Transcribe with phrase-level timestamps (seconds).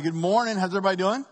[0.00, 0.56] Good morning.
[0.56, 1.24] How's everybody doing?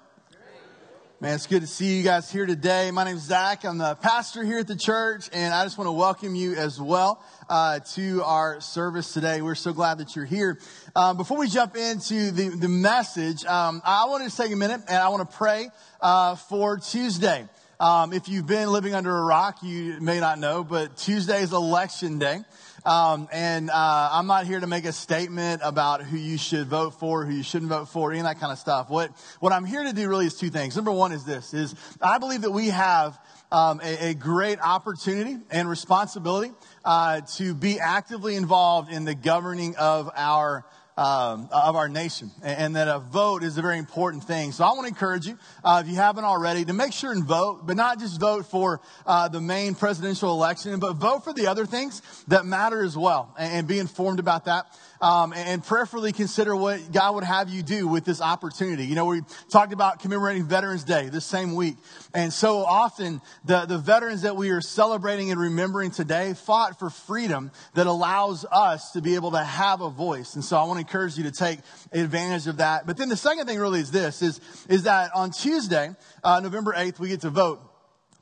[1.20, 2.90] Man, it's good to see you guys here today.
[2.90, 3.64] My name is Zach.
[3.64, 6.80] I'm the pastor here at the church, and I just want to welcome you as
[6.80, 9.40] well uh, to our service today.
[9.40, 10.58] We're so glad that you're here.
[10.96, 14.80] Um, before we jump into the, the message, um, I want to take a minute
[14.88, 15.70] and I want to pray
[16.00, 17.48] uh, for Tuesday.
[17.78, 21.52] Um, if you've been living under a rock, you may not know, but Tuesday is
[21.52, 22.40] election day.
[22.86, 26.94] Um, and uh, I'm not here to make a statement about who you should vote
[27.00, 28.88] for, who you shouldn't vote for, any of that kind of stuff.
[28.88, 30.76] What what I'm here to do really is two things.
[30.76, 33.18] Number one is this: is I believe that we have
[33.50, 36.52] um, a, a, great opportunity and responsibility
[36.84, 40.64] uh, to be actively involved in the governing of our
[40.96, 44.52] um, of our nation, and that a vote is a very important thing.
[44.52, 47.24] So I want to encourage you, uh, if you haven't already, to make sure and
[47.24, 51.46] vote, but not just vote for uh, the main presidential election, but vote for the
[51.48, 54.66] other things that matter as well, and, and be informed about that
[55.00, 58.86] um, and prayerfully consider what God would have you do with this opportunity.
[58.86, 61.76] You know, we talked about commemorating Veterans Day this same week.
[62.14, 66.90] And so often, the, the veterans that we are celebrating and remembering today fought for
[66.90, 70.34] freedom that allows us to be able to have a voice.
[70.34, 71.58] And so I want to encourage you to take
[71.92, 72.86] advantage of that.
[72.86, 75.90] But then the second thing really is this, is, is that on Tuesday,
[76.24, 77.60] uh, November 8th, we get to vote.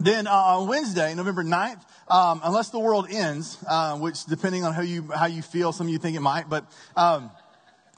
[0.01, 4.75] Then uh, on Wednesday, November 9th, um, unless the world ends, uh, which depending on
[4.75, 7.31] how you, how you feel, some of you think it might, but um,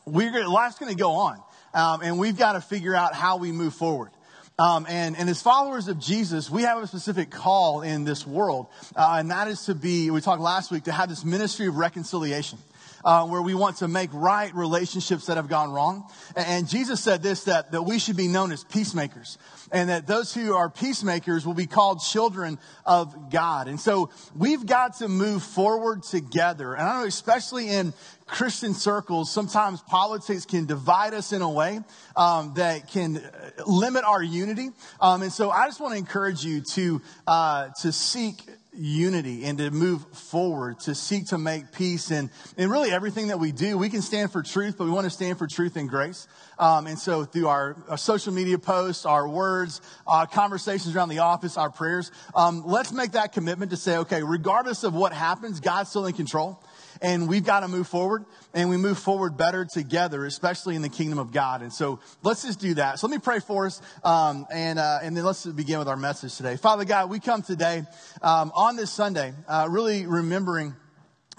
[0.04, 1.42] we're gonna, life's going to go on.
[1.74, 4.10] Um, and we've got to figure out how we move forward.
[4.58, 8.68] Um, and, and as followers of Jesus, we have a specific call in this world,
[8.94, 11.76] uh, and that is to be, we talked last week, to have this ministry of
[11.76, 12.58] reconciliation
[13.06, 16.10] uh, where we want to make right relationships that have gone wrong.
[16.34, 19.38] And Jesus said this that, that we should be known as peacemakers,
[19.70, 23.68] and that those who are peacemakers will be called children of God.
[23.68, 26.74] And so we've got to move forward together.
[26.74, 27.94] And I know, especially in
[28.26, 31.78] Christian circles, sometimes politics can divide us in a way
[32.16, 33.22] um, that can
[33.68, 34.70] limit our unity.
[35.00, 38.42] Um, and so I just want to encourage you to uh, to seek
[38.76, 42.10] unity and to move forward, to seek to make peace.
[42.10, 45.04] And, and really everything that we do, we can stand for truth, but we want
[45.04, 46.28] to stand for truth and grace.
[46.58, 51.18] Um, and so through our, our, social media posts, our words, uh, conversations around the
[51.18, 55.60] office, our prayers, um, let's make that commitment to say, okay, regardless of what happens,
[55.60, 56.62] God's still in control
[57.00, 58.24] and we've got to move forward
[58.54, 61.62] and we move forward better together, especially in the kingdom of God.
[61.62, 62.98] And so let's just do that.
[62.98, 65.96] So let me pray for us, um, and uh, and then let's begin with our
[65.96, 66.56] message today.
[66.56, 67.84] Father God, we come today
[68.22, 70.74] um, on this Sunday, uh, really remembering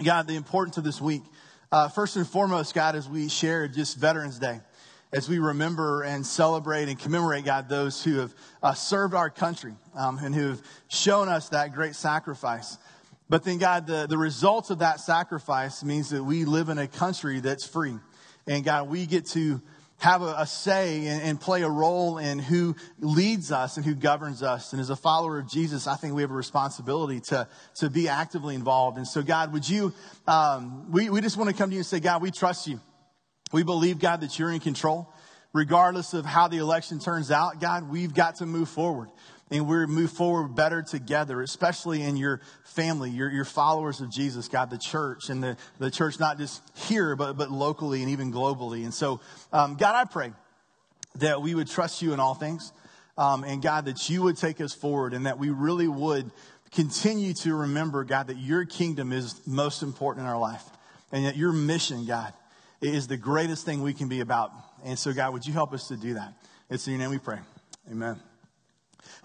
[0.03, 1.23] God the importance of this week.
[1.72, 4.62] Uh, first and foremost, God, as we share just Veterans Day
[5.13, 9.74] as we remember and celebrate and commemorate, God, those who have uh, served our country
[9.95, 12.78] um, and who have shown us that great sacrifice.
[13.29, 16.88] But then, God, the, the results of that sacrifice means that we live in a
[16.88, 17.95] country that's free.
[18.47, 19.61] And God, we get to
[19.99, 23.95] have a, a say and, and, play a role in who leads us and who
[23.95, 24.71] governs us.
[24.71, 28.07] And as a follower of Jesus, I think we have a responsibility to, to be
[28.07, 28.97] actively involved.
[28.97, 29.91] And so, God, would you,
[30.27, 32.79] um, we, we just want to come to you and say, God, we trust you.
[33.51, 35.11] We believe, God, that you're in control.
[35.51, 39.09] Regardless of how the election turns out, God, we've got to move forward
[39.49, 44.47] and we move forward better together, especially in your family, your, your followers of Jesus,
[44.47, 48.31] God, the church, and the, the church not just here, but, but locally and even
[48.31, 48.83] globally.
[48.83, 49.21] And so,
[49.53, 50.33] um, God, I pray
[51.15, 52.73] that we would trust you in all things,
[53.17, 56.29] um, and God, that you would take us forward, and that we really would
[56.71, 60.63] continue to remember, God, that your kingdom is most important in our life,
[61.11, 62.33] and that your mission, God,
[62.81, 64.51] is the greatest thing we can be about.
[64.83, 66.33] And so, God, would you help us to do that?
[66.69, 67.39] It's in your name we pray.
[67.89, 68.19] Amen.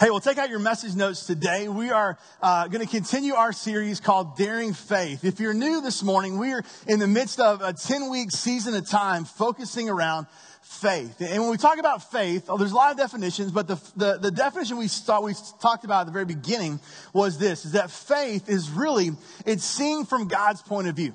[0.02, 1.68] Hey, well, take out your message notes today.
[1.68, 5.24] We are uh, going to continue our series called Daring Faith.
[5.24, 8.74] If you're new this morning, we are in the midst of a 10 week season
[8.74, 10.26] of time focusing around
[10.60, 11.20] faith.
[11.20, 14.18] And when we talk about faith, oh, there's a lot of definitions, but the, the,
[14.18, 16.80] the definition we, thought we talked about at the very beginning
[17.12, 19.12] was this, is that faith is really,
[19.46, 21.14] it's seeing from God's point of view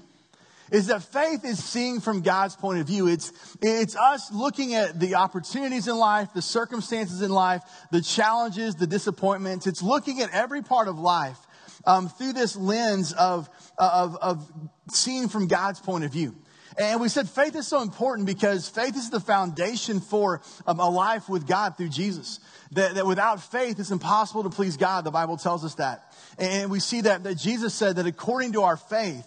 [0.72, 3.08] is that faith is seeing from God's point of view.
[3.08, 3.32] It's,
[3.62, 7.62] it's us looking at the opportunities in life, the circumstances in life,
[7.92, 9.68] the challenges, the disappointments.
[9.68, 11.38] It's looking at every part of life
[11.86, 14.52] um, through this lens of, of, of
[14.92, 16.36] seeing from God's point of view.
[16.80, 20.90] And we said faith is so important because faith is the foundation for um, a
[20.90, 22.40] life with God through Jesus.
[22.74, 25.04] That, that without faith, it's impossible to please God.
[25.04, 26.14] The Bible tells us that.
[26.38, 29.26] And we see that, that Jesus said that according to our faith,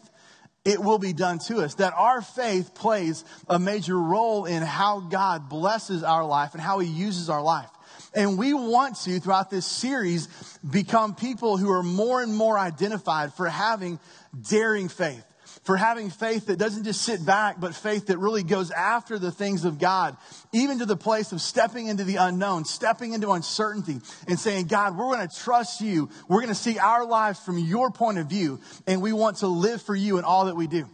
[0.64, 1.74] it will be done to us.
[1.74, 6.78] That our faith plays a major role in how God blesses our life and how
[6.78, 7.70] He uses our life.
[8.14, 10.28] And we want to, throughout this series,
[10.68, 14.00] become people who are more and more identified for having
[14.48, 15.24] daring faith
[15.62, 19.30] for having faith that doesn't just sit back, but faith that really goes after the
[19.30, 20.16] things of God,
[20.52, 24.96] even to the place of stepping into the unknown, stepping into uncertainty, and saying, God,
[24.96, 26.08] we're going to trust you.
[26.28, 29.48] We're going to see our lives from your point of view, and we want to
[29.48, 30.88] live for you in all that we do.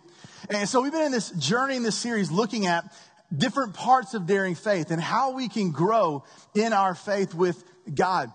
[0.50, 2.84] And so we've been in this journey in this series looking at
[3.36, 6.24] different parts of daring faith and how we can grow
[6.54, 8.32] in our faith with God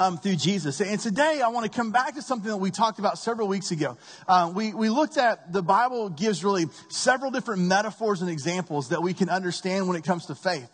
[0.00, 0.80] um, through Jesus.
[0.80, 3.70] And today I want to come back to something that we talked about several weeks
[3.70, 3.98] ago.
[4.26, 9.02] Uh, we, we looked at the Bible gives really several different metaphors and examples that
[9.02, 10.70] we can understand when it comes to faith.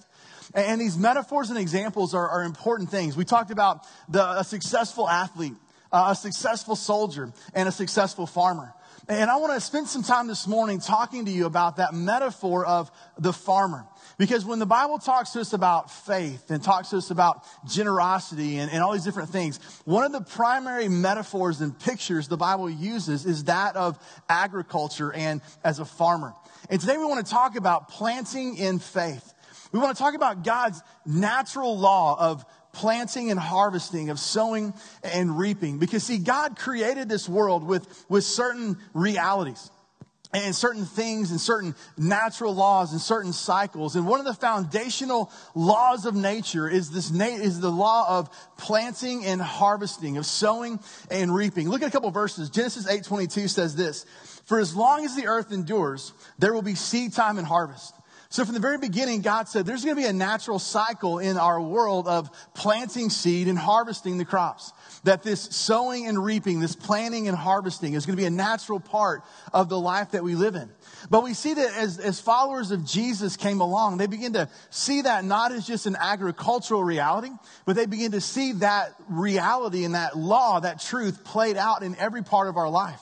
[0.54, 3.16] And these metaphors and examples are, are important things.
[3.16, 5.54] We talked about the, a successful athlete,
[5.90, 8.72] uh, a successful soldier, and a successful farmer.
[9.08, 12.64] And I want to spend some time this morning talking to you about that metaphor
[12.64, 13.86] of the farmer.
[14.18, 18.56] Because when the Bible talks to us about faith and talks to us about generosity
[18.56, 22.70] and, and all these different things, one of the primary metaphors and pictures the Bible
[22.70, 23.98] uses is that of
[24.28, 26.32] agriculture and as a farmer.
[26.70, 29.34] And today we want to talk about planting in faith.
[29.70, 34.72] We want to talk about God's natural law of planting and harvesting, of sowing
[35.02, 35.78] and reaping.
[35.78, 39.70] Because see, God created this world with, with certain realities
[40.32, 43.96] and certain things and certain natural laws and certain cycles.
[43.96, 49.24] And one of the foundational laws of nature is this is the law of planting
[49.24, 50.80] and harvesting, of sowing
[51.10, 51.68] and reaping.
[51.68, 52.50] Look at a couple verses.
[52.50, 54.04] Genesis 8:22 says this:
[54.44, 57.94] "For as long as the earth endures, there will be seed time and harvest."
[58.36, 61.38] So from the very beginning, God said there's going to be a natural cycle in
[61.38, 64.74] our world of planting seed and harvesting the crops.
[65.04, 68.78] That this sowing and reaping, this planting and harvesting is going to be a natural
[68.78, 69.22] part
[69.54, 70.68] of the life that we live in.
[71.08, 75.00] But we see that as, as followers of Jesus came along, they begin to see
[75.00, 77.30] that not as just an agricultural reality,
[77.64, 81.96] but they begin to see that reality and that law, that truth played out in
[81.96, 83.00] every part of our life.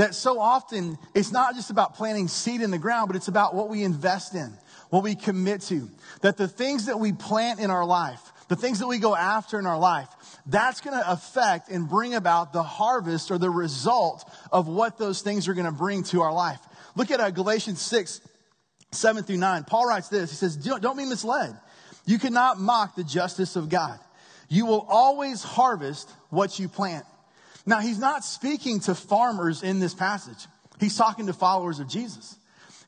[0.00, 3.54] That so often it's not just about planting seed in the ground, but it's about
[3.54, 4.50] what we invest in,
[4.88, 5.90] what we commit to.
[6.22, 8.18] That the things that we plant in our life,
[8.48, 10.08] the things that we go after in our life,
[10.46, 15.20] that's going to affect and bring about the harvest or the result of what those
[15.20, 16.60] things are going to bring to our life.
[16.96, 18.22] Look at uh, Galatians 6,
[18.92, 19.64] 7 through 9.
[19.64, 20.30] Paul writes this.
[20.30, 21.54] He says, don't, don't be misled.
[22.06, 23.98] You cannot mock the justice of God.
[24.48, 27.04] You will always harvest what you plant.
[27.66, 30.46] Now, he's not speaking to farmers in this passage.
[30.78, 32.36] He's talking to followers of Jesus.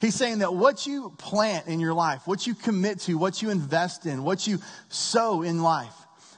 [0.00, 3.50] He's saying that what you plant in your life, what you commit to, what you
[3.50, 4.58] invest in, what you
[4.88, 5.94] sow in life,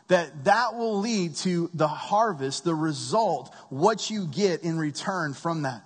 [0.08, 5.62] that that will lead to the harvest, the result, what you get in return from
[5.62, 5.82] that.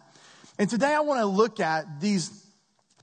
[0.59, 2.45] And today I want to look at these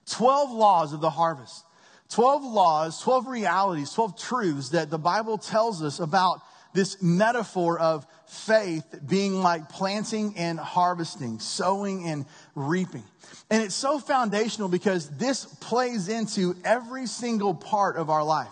[0.10, 1.64] 12 laws of the harvest.
[2.10, 6.42] 12 laws, 12 realities, 12 truths that the Bible tells us about
[6.76, 13.04] this metaphor of faith being like planting and harvesting, sowing and reaping.
[13.50, 18.48] And it's so foundational because this plays into every single part of our life.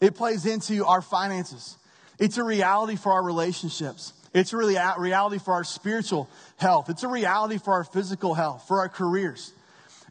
[0.00, 1.76] It plays into our finances.
[2.18, 4.12] It's a reality for our relationships.
[4.32, 6.90] It's a reality for our spiritual health.
[6.90, 9.52] It's a reality for our physical health, for our careers.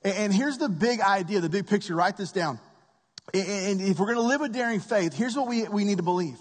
[0.03, 1.96] And here's the big idea, the big picture.
[1.96, 2.60] Write this down.
[3.34, 6.03] And if we're going to live a daring faith, here's what we, we need to
[6.03, 6.38] believe.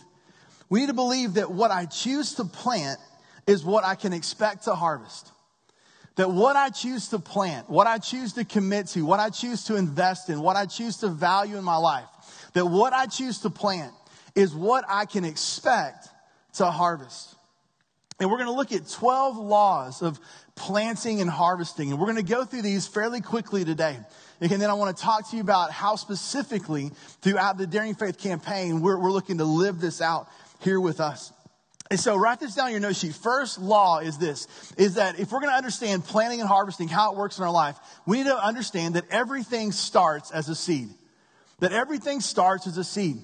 [0.73, 2.99] We need to believe that what I choose to plant
[3.47, 5.31] is what I can expect to harvest.
[6.17, 9.65] That what I choose to plant, what I choose to commit to, what I choose
[9.65, 12.07] to invest in, what I choose to value in my life,
[12.55, 13.93] that what I choose to plant
[14.35, 16.09] is what I can expect
[16.55, 17.35] to harvest.
[18.19, 20.19] And we're going to look at 12 laws of
[20.55, 21.91] planting and harvesting.
[21.91, 23.99] And we're going to go through these fairly quickly today.
[24.41, 28.19] And then I want to talk to you about how specifically throughout the Daring Faith
[28.19, 30.29] campaign, we're, we're looking to live this out
[30.63, 31.33] here with us.
[31.91, 33.15] And so write this down on your note sheet.
[33.15, 34.47] First law is this,
[34.79, 37.51] is that if we're going to understand planting and harvesting, how it works in our
[37.51, 37.77] life,
[38.07, 40.89] we need to understand that everything starts as a seed.
[41.61, 43.19] That everything starts as a seed.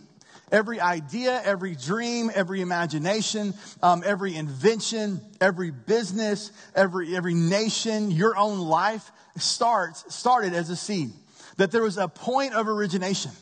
[0.52, 8.36] Every idea, every dream, every imagination, um, every invention, every business, every, every nation, your
[8.36, 11.10] own life starts, started as a seed.
[11.56, 13.32] That there was a point of origination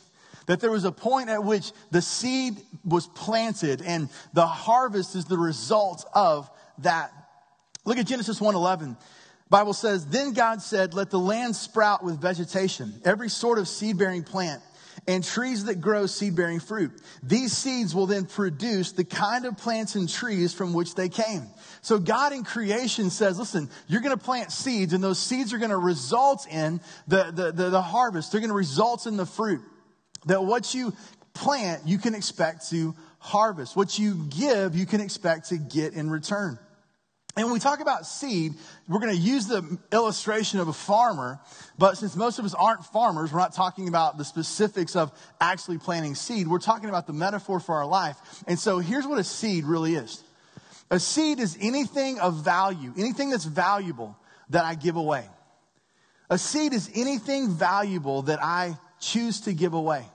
[0.46, 5.26] that there was a point at which the seed was planted and the harvest is
[5.26, 7.12] the result of that.
[7.84, 8.96] Look at Genesis 1:11.
[9.48, 14.24] Bible says, "Then God said, let the land sprout with vegetation, every sort of seed-bearing
[14.24, 14.60] plant,
[15.06, 16.90] and trees that grow seed-bearing fruit.
[17.22, 21.46] These seeds will then produce the kind of plants and trees from which they came."
[21.80, 25.58] So God in creation says, listen, you're going to plant seeds and those seeds are
[25.58, 28.32] going to result in the, the, the, the harvest.
[28.32, 29.62] They're going to result in the fruit.
[30.26, 30.92] That what you
[31.34, 33.76] plant, you can expect to harvest.
[33.76, 36.58] What you give, you can expect to get in return.
[37.36, 38.54] And when we talk about seed,
[38.88, 41.38] we're going to use the illustration of a farmer,
[41.76, 45.76] but since most of us aren't farmers, we're not talking about the specifics of actually
[45.76, 46.48] planting seed.
[46.48, 48.16] We're talking about the metaphor for our life.
[48.46, 50.24] And so here's what a seed really is.
[50.90, 54.16] A seed is anything of value, anything that's valuable
[54.48, 55.26] that I give away.
[56.30, 60.06] A seed is anything valuable that I choose to give away.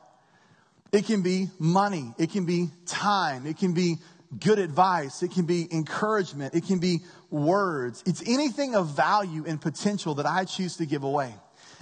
[0.92, 2.14] It can be money.
[2.18, 3.46] It can be time.
[3.46, 3.98] It can be
[4.40, 5.24] good advice.
[5.24, 6.54] It can be encouragement.
[6.54, 8.04] It can be words.
[8.06, 11.34] It's anything of value and potential that I choose to give away.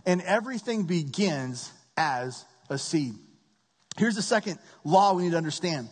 [0.06, 3.16] And everything begins as a seed.
[3.98, 5.90] Here's the second law we need to understand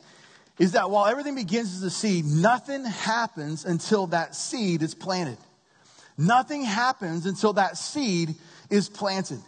[0.59, 5.38] is that while everything begins as a seed, nothing happens until that seed is planted.
[6.17, 8.33] Nothing happens until that seed
[8.71, 9.39] is planted.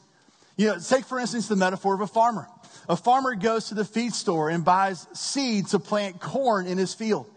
[0.55, 2.47] You know, take for instance the metaphor of a farmer.
[2.89, 6.96] A farmer goes to the feed store and buys seed to plant corn in his
[6.96, 7.27] field.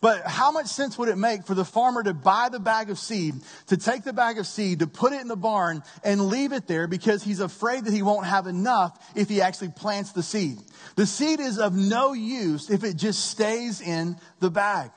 [0.00, 2.98] But how much sense would it make for the farmer to buy the bag of
[2.98, 3.34] seed,
[3.68, 6.66] to take the bag of seed, to put it in the barn and leave it
[6.66, 10.58] there because he's afraid that he won't have enough if he actually plants the seed?
[10.96, 14.90] The seed is of no use if it just stays in the bag.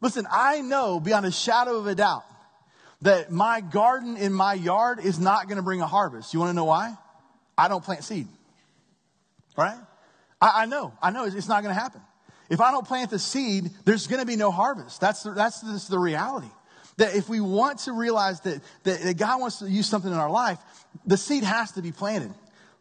[0.00, 2.24] Listen, I know beyond a shadow of a doubt
[3.02, 6.32] that my garden in my yard is not going to bring a harvest.
[6.32, 6.96] You want to know why?
[7.56, 8.28] I don't plant seed.
[9.56, 9.78] Right?
[10.40, 10.92] I, I know.
[11.02, 12.00] I know it's not going to happen.
[12.50, 15.00] If I don't plant the seed, there's going to be no harvest.
[15.00, 16.50] That's the, that's the, the reality.
[16.98, 20.16] That if we want to realize that, that, that, God wants to use something in
[20.16, 20.58] our life,
[21.06, 22.32] the seed has to be planted.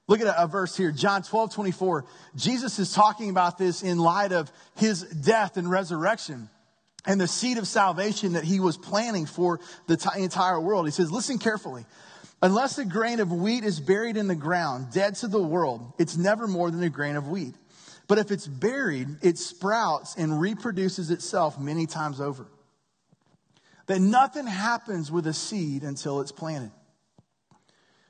[0.08, 2.06] Look at a, a verse here, John 12, 24.
[2.36, 6.50] Jesus is talking about this in light of his death and resurrection
[7.06, 10.86] and the seed of salvation that he was planning for the t- entire world.
[10.86, 11.86] He says, listen carefully.
[12.44, 16.18] Unless a grain of wheat is buried in the ground, dead to the world, it's
[16.18, 17.56] never more than a grain of wheat.
[18.10, 22.46] But if it's buried, it sprouts and reproduces itself many times over.
[23.86, 26.72] That nothing happens with a seed until it's planted.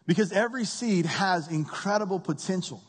[0.07, 2.81] Because every seed has incredible potential.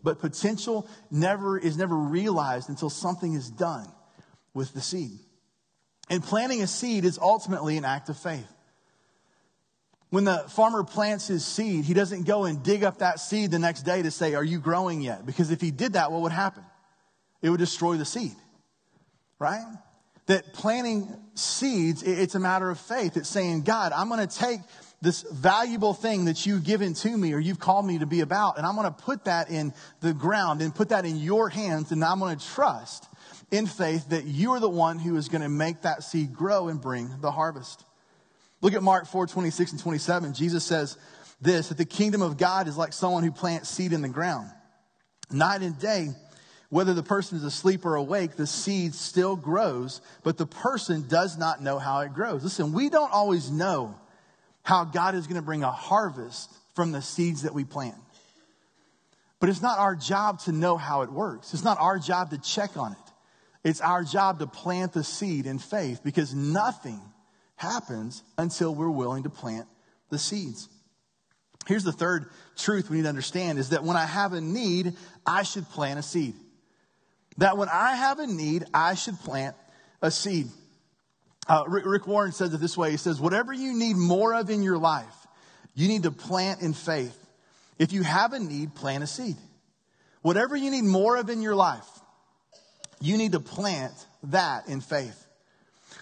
[0.00, 3.88] But potential never is never realized until something is done
[4.54, 5.18] with the seed.
[6.08, 8.46] And planting a seed is ultimately an act of faith.
[10.10, 13.58] When the farmer plants his seed, he doesn't go and dig up that seed the
[13.58, 15.26] next day to say, Are you growing yet?
[15.26, 16.62] Because if he did that, what would happen?
[17.42, 18.34] It would destroy the seed,
[19.38, 19.64] right?
[20.26, 23.16] That planting seeds, it's a matter of faith.
[23.16, 24.60] It's saying, God, I'm going to take
[25.02, 28.56] this valuable thing that you've given to me or you've called me to be about,
[28.56, 31.92] and I'm going to put that in the ground and put that in your hands,
[31.92, 33.06] and I'm going to trust
[33.50, 36.68] in faith that you are the one who is going to make that seed grow
[36.68, 37.84] and bring the harvest.
[38.60, 40.34] Look at Mark 4 26 and 27.
[40.34, 40.96] Jesus says
[41.40, 44.50] this that the kingdom of God is like someone who plants seed in the ground.
[45.30, 46.08] Night and day,
[46.70, 51.36] whether the person is asleep or awake, the seed still grows, but the person does
[51.36, 52.42] not know how it grows.
[52.42, 53.94] Listen, we don't always know
[54.62, 57.94] how God is going to bring a harvest from the seeds that we plant.
[59.38, 61.54] But it's not our job to know how it works.
[61.54, 62.98] It's not our job to check on it.
[63.62, 67.00] It's our job to plant the seed in faith because nothing
[67.56, 69.66] happens until we're willing to plant
[70.10, 70.68] the seeds.
[71.66, 74.94] Here's the third truth we need to understand is that when I have a need,
[75.26, 76.34] I should plant a seed.
[77.38, 79.56] That when I have a need, I should plant
[80.00, 80.46] a seed.
[81.48, 82.90] Uh, Rick, Rick Warren says it this way.
[82.90, 85.26] He says, whatever you need more of in your life,
[85.74, 87.16] you need to plant in faith.
[87.78, 89.36] If you have a need, plant a seed.
[90.22, 91.86] Whatever you need more of in your life,
[93.00, 93.92] you need to plant
[94.24, 95.25] that in faith.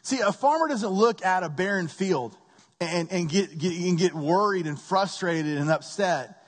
[0.05, 2.37] See, a farmer doesn't look at a barren field
[2.79, 6.47] and, and, get, get, and get worried and frustrated and upset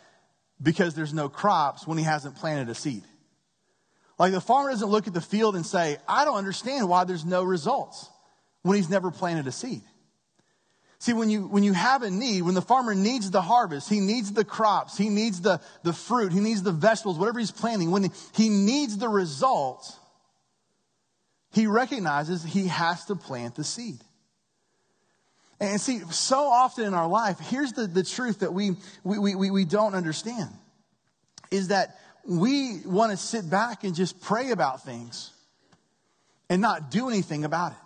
[0.63, 3.03] because there's no crops when he hasn't planted a seed.
[4.19, 7.25] Like the farmer doesn't look at the field and say, I don't understand why there's
[7.25, 8.09] no results
[8.63, 9.83] when he's never planted a seed.
[10.99, 14.01] See, when you, when you have a need, when the farmer needs the harvest, he
[14.01, 17.91] needs the crops, he needs the, the fruit, he needs the vegetables, whatever he's planting,
[17.91, 19.99] when he, needs the results,
[21.57, 23.99] he recognizes he has to plant the seed.
[25.59, 28.73] And see, so often in our life, here's the, the truth that we,
[29.05, 30.51] we, we, we don't understand
[31.51, 31.99] is that
[32.29, 35.31] we want to sit back and just pray about things
[36.51, 37.79] and not do anything about it.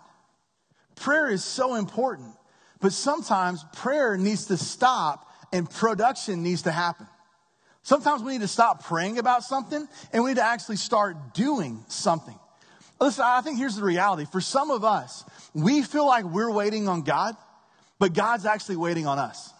[0.97, 2.35] Prayer is so important,
[2.81, 7.07] but sometimes prayer needs to stop and production needs to happen.
[7.83, 11.85] Sometimes we need to stop praying about something and we need to actually start doing
[11.87, 12.37] something.
[13.01, 14.25] Listen, I think here's the reality.
[14.31, 17.35] For some of us, we feel like we're waiting on God,
[17.97, 19.51] but God's actually waiting on us.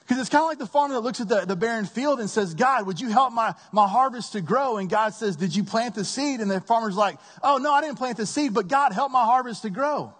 [0.00, 2.30] Because it's kind of like the farmer that looks at the, the barren field and
[2.30, 4.76] says, God, would you help my, my harvest to grow?
[4.76, 6.40] And God says, Did you plant the seed?
[6.40, 9.24] And the farmer's like, Oh, no, I didn't plant the seed, but God, help my
[9.24, 10.14] harvest to grow.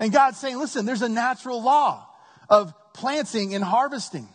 [0.00, 2.06] And God's saying, listen, there's a natural law
[2.48, 4.26] of planting and harvesting.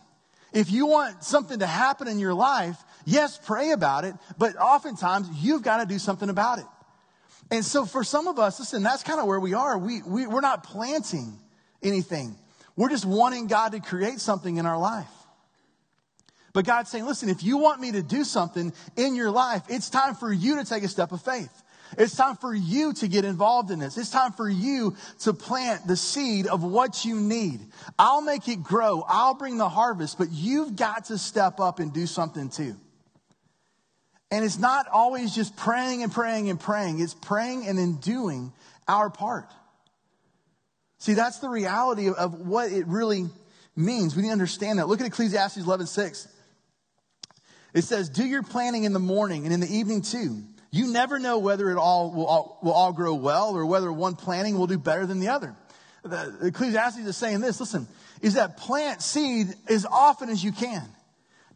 [0.52, 5.28] If you want something to happen in your life, yes, pray about it, but oftentimes
[5.40, 6.66] you've got to do something about it.
[7.50, 9.78] And so for some of us, listen, that's kind of where we are.
[9.78, 11.38] We, we, we're not planting
[11.82, 12.36] anything.
[12.76, 15.06] We're just wanting God to create something in our life.
[16.52, 19.90] But God's saying, listen, if you want me to do something in your life, it's
[19.90, 21.62] time for you to take a step of faith.
[21.96, 23.96] It's time for you to get involved in this.
[23.96, 27.60] It's time for you to plant the seed of what you need.
[27.98, 29.04] I'll make it grow.
[29.06, 32.74] I'll bring the harvest, but you've got to step up and do something too.
[34.30, 37.00] And it's not always just praying and praying and praying.
[37.00, 38.52] It's praying and then doing
[38.88, 39.48] our part.
[40.98, 43.26] See, that's the reality of, what it really
[43.76, 44.16] means.
[44.16, 44.88] We need to understand that.
[44.88, 46.28] Look at Ecclesiastes 11, 6.
[47.74, 50.42] It says, do your planning in the morning and in the evening too.
[50.70, 54.16] You never know whether it all will, all will all grow well or whether one
[54.16, 55.54] planting will do better than the other.
[56.02, 57.86] The Ecclesiastes is saying this, listen,
[58.22, 60.82] is that plant seed as often as you can.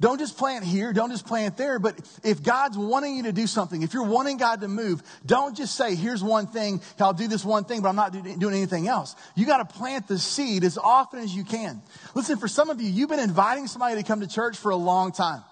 [0.00, 3.47] Don't just plant here, don't just plant there, but if God's wanting you to do
[3.47, 7.28] something, if you're wanting God to move, don't just say, here's one thing, I'll do
[7.28, 9.14] this one thing, but I'm not doing anything else.
[9.35, 11.83] You got to plant the seed as often as you can.
[12.14, 14.76] Listen, for some of you, you've been inviting somebody to come to church for a
[14.76, 15.42] long time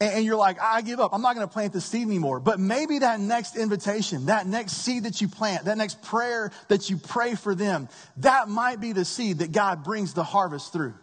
[0.00, 1.14] and you're like, I give up.
[1.14, 2.38] I'm not going to plant the seed anymore.
[2.38, 6.90] But maybe that next invitation, that next seed that you plant, that next prayer that
[6.90, 7.88] you pray for them,
[8.18, 10.94] that might be the seed that God brings the harvest through.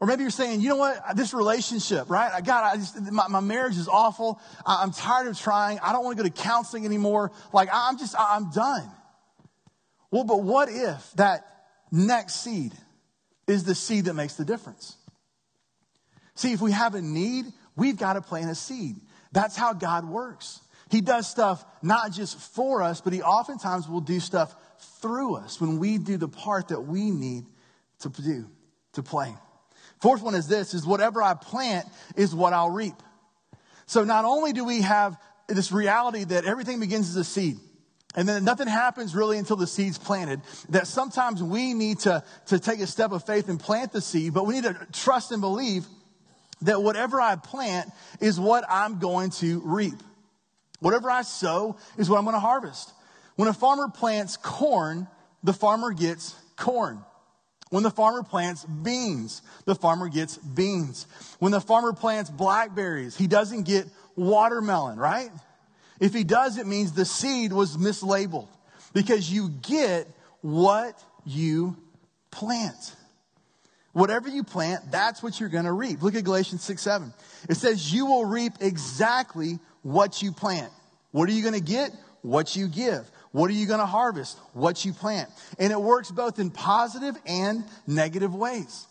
[0.00, 2.42] Or maybe you're saying, you know what, this relationship, right?
[2.42, 4.40] God, I just, my, my marriage is awful.
[4.64, 5.78] I'm tired of trying.
[5.80, 7.32] I don't want to go to counseling anymore.
[7.52, 8.90] Like, I'm just, I'm done.
[10.10, 11.44] Well, but what if that
[11.92, 12.72] next seed
[13.46, 14.96] is the seed that makes the difference?
[16.34, 17.44] See, if we have a need,
[17.76, 18.96] we've got to plant a seed.
[19.32, 20.60] That's how God works.
[20.90, 24.54] He does stuff not just for us, but He oftentimes will do stuff
[25.02, 27.44] through us when we do the part that we need
[28.00, 28.46] to do,
[28.94, 29.34] to play.
[30.00, 31.86] Fourth one is this, is whatever I plant
[32.16, 32.94] is what I'll reap.
[33.86, 37.58] So not only do we have this reality that everything begins as a seed,
[38.14, 40.40] and then nothing happens really until the seed's planted.
[40.70, 44.34] That sometimes we need to, to take a step of faith and plant the seed,
[44.34, 45.86] but we need to trust and believe
[46.62, 49.94] that whatever I plant is what I'm going to reap.
[50.80, 52.92] Whatever I sow is what I'm going to harvest.
[53.36, 55.06] When a farmer plants corn,
[55.42, 57.04] the farmer gets corn.
[57.70, 61.06] When the farmer plants beans, the farmer gets beans.
[61.38, 65.30] When the farmer plants blackberries, he doesn't get watermelon, right?
[66.00, 68.48] If he does, it means the seed was mislabeled
[68.92, 70.08] because you get
[70.40, 71.76] what you
[72.30, 72.96] plant.
[73.92, 76.02] Whatever you plant, that's what you're going to reap.
[76.02, 77.12] Look at Galatians 6 7.
[77.48, 80.72] It says, You will reap exactly what you plant.
[81.12, 81.90] What are you going to get?
[82.22, 83.10] What you give.
[83.32, 84.38] What are you going to harvest?
[84.54, 85.30] What you plant.
[85.58, 88.86] And it works both in positive and negative ways.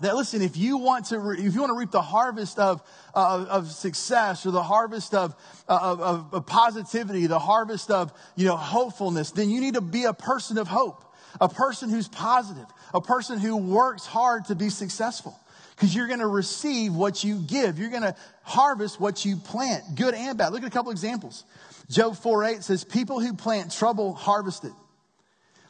[0.00, 2.82] That listen, if you want to, re- if you want to reap the harvest of,
[3.14, 5.34] uh, of success or the harvest of,
[5.68, 10.04] of, of, of positivity, the harvest of, you know, hopefulness, then you need to be
[10.04, 11.04] a person of hope,
[11.40, 15.38] a person who's positive, a person who works hard to be successful.
[15.76, 17.78] Because you're going to receive what you give.
[17.78, 20.52] You're going to harvest what you plant, good and bad.
[20.52, 21.44] Look at a couple examples.
[21.92, 24.72] Job 4 8 says, People who plant trouble harvest it.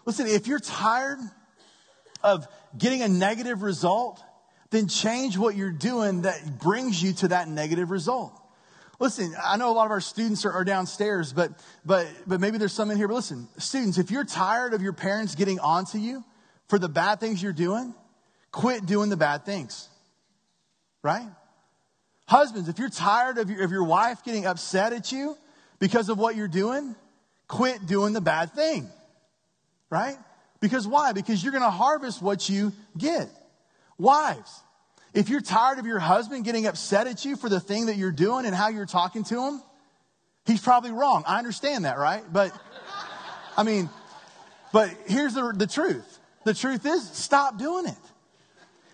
[0.07, 1.19] Listen, if you're tired
[2.23, 2.47] of
[2.79, 4.23] getting a negative result,
[4.71, 8.33] then change what you're doing that brings you to that negative result.
[9.01, 11.51] Listen, I know a lot of our students are, are, downstairs, but,
[11.85, 13.09] but, but maybe there's some in here.
[13.09, 16.25] But listen, students, if you're tired of your parents getting onto you,
[16.69, 17.95] for the bad things you're doing,
[18.53, 19.89] quit doing the bad things.
[21.03, 21.27] Right?
[22.29, 25.37] Husbands, if you're tired of your, of your wife getting upset at you
[25.83, 26.95] because of what you're doing,
[27.49, 28.88] quit doing the bad thing.
[29.90, 30.14] Right?
[30.61, 31.11] Because why?
[31.11, 33.29] Because you're going to harvest what you get.
[33.99, 34.62] Wives,
[35.12, 38.12] if you're tired of your husband getting upset at you for the thing that you're
[38.12, 39.61] doing and how you're talking to him,
[40.47, 41.25] he's probably wrong.
[41.27, 42.23] I understand that, right?
[42.33, 42.57] But,
[43.57, 43.90] I mean,
[44.73, 46.21] but here's the, the truth.
[46.45, 47.99] The truth is, stop doing it.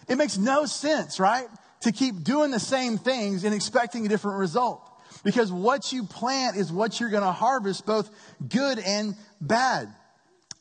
[0.09, 1.49] It makes no sense, right?
[1.83, 4.88] To keep doing the same things and expecting a different result.
[5.29, 8.09] Because what you plant is what you're going to harvest, both
[8.49, 9.93] good and bad.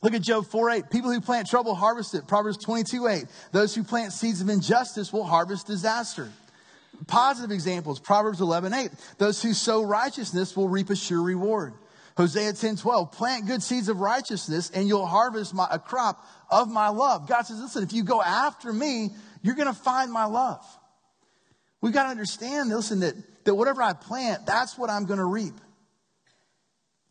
[0.02, 0.90] Look at Job 4 8.
[0.90, 2.28] People who plant trouble harvest it.
[2.28, 3.24] Proverbs 22 8.
[3.50, 6.30] Those who plant seeds of injustice will harvest disaster.
[7.06, 7.98] Positive examples.
[7.98, 8.90] Proverbs 11 8.
[9.16, 11.72] Those who sow righteousness will reap a sure reward.
[12.18, 13.10] Hosea 10 12.
[13.10, 17.26] Plant good seeds of righteousness and you'll harvest my, a crop of my love.
[17.26, 20.62] God says, listen, if you go after me, you're going to find my love.
[21.80, 23.14] We've got to understand, listen, that,
[23.48, 25.54] that whatever I plant, that's what I'm going to reap.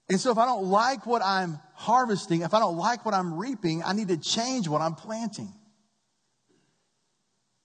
[0.08, 3.34] And so if I don't like what I'm harvesting, if I don't like what I'm
[3.34, 5.52] reaping, I need to change what I'm planting.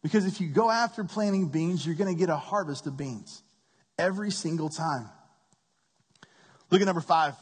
[0.02, 3.42] Because if you go after planting beans, you're going to get a harvest of beans
[3.98, 5.06] every single time.
[6.70, 7.34] Look at number five.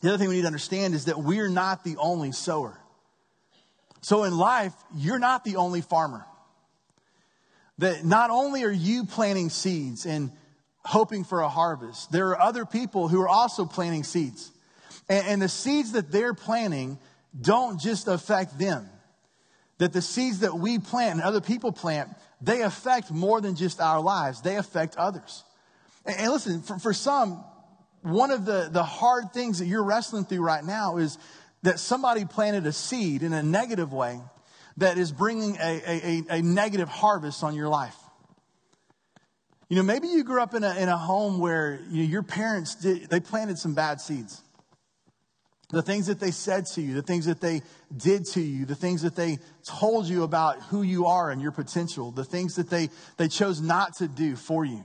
[0.00, 2.76] The other thing we need to understand is that we're not the only sower.
[4.00, 6.26] So in life, you're not the only farmer.
[7.78, 10.30] That not only are you planting seeds and
[10.84, 14.52] hoping for a harvest, there are other people who are also planting seeds.
[15.08, 16.98] And, and the seeds that they're planting
[17.40, 18.88] don't just affect them
[19.78, 22.08] that the seeds that we plant and other people plant,
[22.40, 25.44] they affect more than just our lives, they affect others.
[26.04, 27.44] And, and listen, for, for some,
[28.02, 31.18] one of the, the hard things that you're wrestling through right now is
[31.62, 34.20] that somebody planted a seed in a negative way
[34.76, 37.96] that is bringing a, a, a, negative harvest on your life.
[39.68, 42.22] You know, maybe you grew up in a, in a home where you know, your
[42.22, 44.42] parents did, they planted some bad seeds.
[45.70, 47.62] The things that they said to you, the things that they
[47.96, 51.52] did to you, the things that they told you about who you are and your
[51.52, 54.84] potential, the things that they, they chose not to do for you.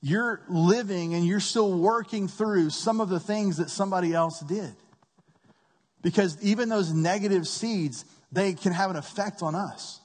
[0.00, 4.76] You're living and you're still working through some of the things that somebody else did.
[6.02, 10.00] Because even those negative seeds, they can have an effect on us.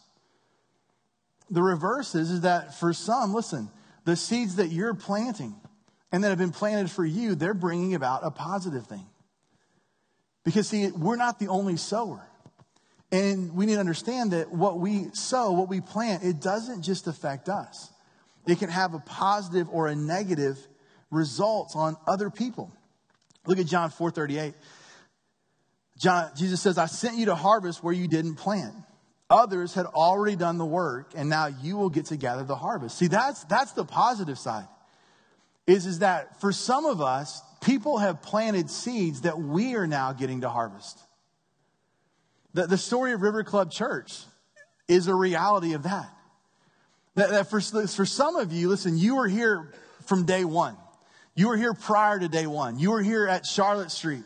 [1.49, 3.69] The reverse is, is that for some, listen,
[4.05, 5.55] the seeds that you're planting
[6.11, 9.05] and that have been planted for you, they're bringing about a positive thing.
[10.43, 12.27] Because, see, we're not the only sower.
[13.11, 17.07] And we need to understand that what we sow, what we plant, it doesn't just
[17.07, 17.91] affect us.
[18.47, 20.57] It can have a positive or a negative
[21.11, 22.71] result on other people.
[23.45, 24.53] Look at John 4:38.
[25.97, 28.73] John, Jesus says, I sent you to harvest where you didn't plant.
[29.29, 32.97] Others had already done the work, and now you will get to gather the harvest.
[32.97, 34.67] See, that's that's the positive side.
[35.65, 40.11] Is, is that for some of us, people have planted seeds that we are now
[40.11, 40.99] getting to harvest.
[42.53, 44.19] The, the story of River Club Church
[44.87, 46.09] is a reality of that.
[47.15, 49.71] That, that for, for some of you, listen, you were here
[50.05, 50.75] from day one.
[51.35, 52.77] You were here prior to day one.
[52.77, 54.23] You were here at Charlotte Street,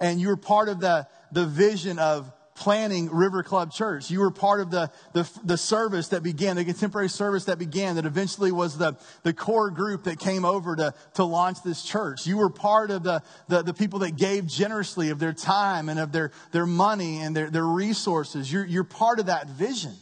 [0.00, 4.10] and you were part of the, the vision of planning River Club Church.
[4.10, 7.96] You were part of the, the, the, service that began, the contemporary service that began,
[7.96, 12.26] that eventually was the, the core group that came over to, to launch this church.
[12.26, 15.98] You were part of the, the, the people that gave generously of their time and
[15.98, 18.52] of their, their money and their, their resources.
[18.52, 19.94] You're, you're part of that vision.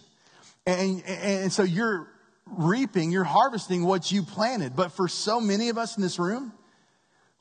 [0.67, 2.09] And, and, and so you're
[2.45, 4.75] reaping, you're harvesting what you planted.
[4.75, 6.53] But for so many of us in this room,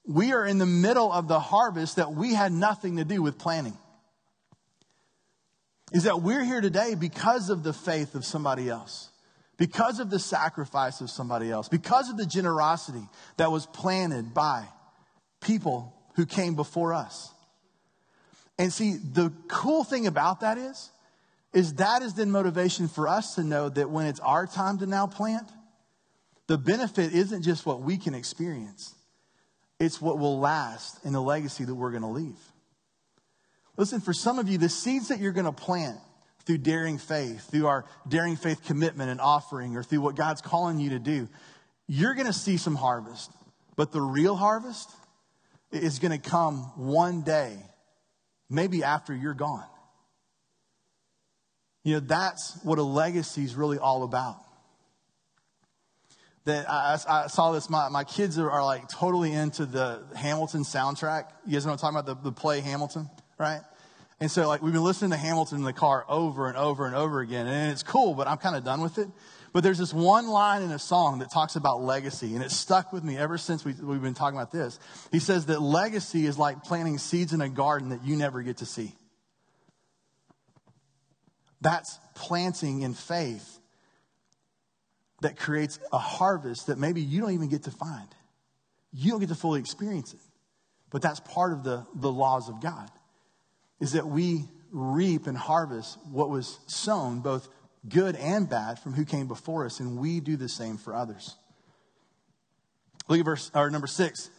[0.08, 3.38] we are in the middle of the harvest that we had nothing to do with
[3.38, 3.78] planting
[5.94, 9.10] is that we're here today because of the faith of somebody else,
[9.58, 14.66] because of the sacrifice of somebody else, because of the generosity that was planted by
[15.42, 17.32] people who came before us.
[18.58, 20.90] And see, the cool thing about that is,
[21.54, 24.86] is that is then motivation for us to know that when it's our time to
[24.86, 25.48] now plant,
[26.48, 28.97] the benefit isn't just what we can experience.
[29.80, 32.38] It's what will last in the legacy that we're going to leave.
[33.78, 35.98] Listen, for some of you, the seeds that you're going to plant
[36.46, 40.80] through daring faith, through our daring faith commitment and offering, or through what God's calling
[40.80, 41.30] you to do,
[41.88, 43.32] you're going to see some harvest.
[43.76, 44.90] But the real harvest
[45.72, 47.58] is going to come one day,
[48.50, 49.66] maybe after you're gone.
[51.84, 54.38] You know, that's what a legacy is really all about.
[56.48, 60.64] That I, I saw this, my, my kids are, are, like totally into the Hamilton
[60.64, 61.26] soundtrack.
[61.46, 62.24] You guys know what I'm talking about?
[62.24, 63.10] The, the play Hamilton?
[63.38, 63.62] right?
[64.20, 66.96] And so, like, we've been listening to Hamilton in the car over and over and
[66.96, 69.08] over again, and it's cool, but I'm kind of done with it.
[69.54, 72.92] But there's this one line in a song that talks about legacy, and it stuck
[72.92, 74.80] with me ever since we, we've been talking about this.
[75.12, 78.58] He says that legacy is like planting seeds in a garden that you never get
[78.58, 78.94] to see.
[81.62, 83.60] That's planting in faith
[85.22, 88.08] that creates a harvest that maybe you don't even get to find.
[88.94, 90.20] You don't get to fully experience it.
[90.90, 92.90] But that's part of the, the laws of God
[93.80, 97.48] is that we reap and harvest what was sown, both
[97.88, 101.36] good and bad, from who came before us, and we do the same for others.
[103.08, 104.30] Look at verse or number six.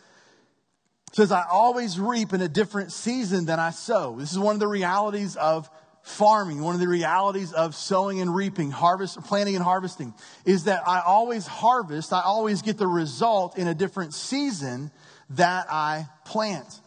[1.09, 4.17] It says, I always reap in a different season than I sow.
[4.19, 5.71] This is one of the realities of
[6.09, 10.83] farming, one of the realities of sowing and reaping, harvest, planting and harvesting, is that
[10.87, 14.91] I always harvest, I always get the result in a different season
[15.31, 16.81] that I plant.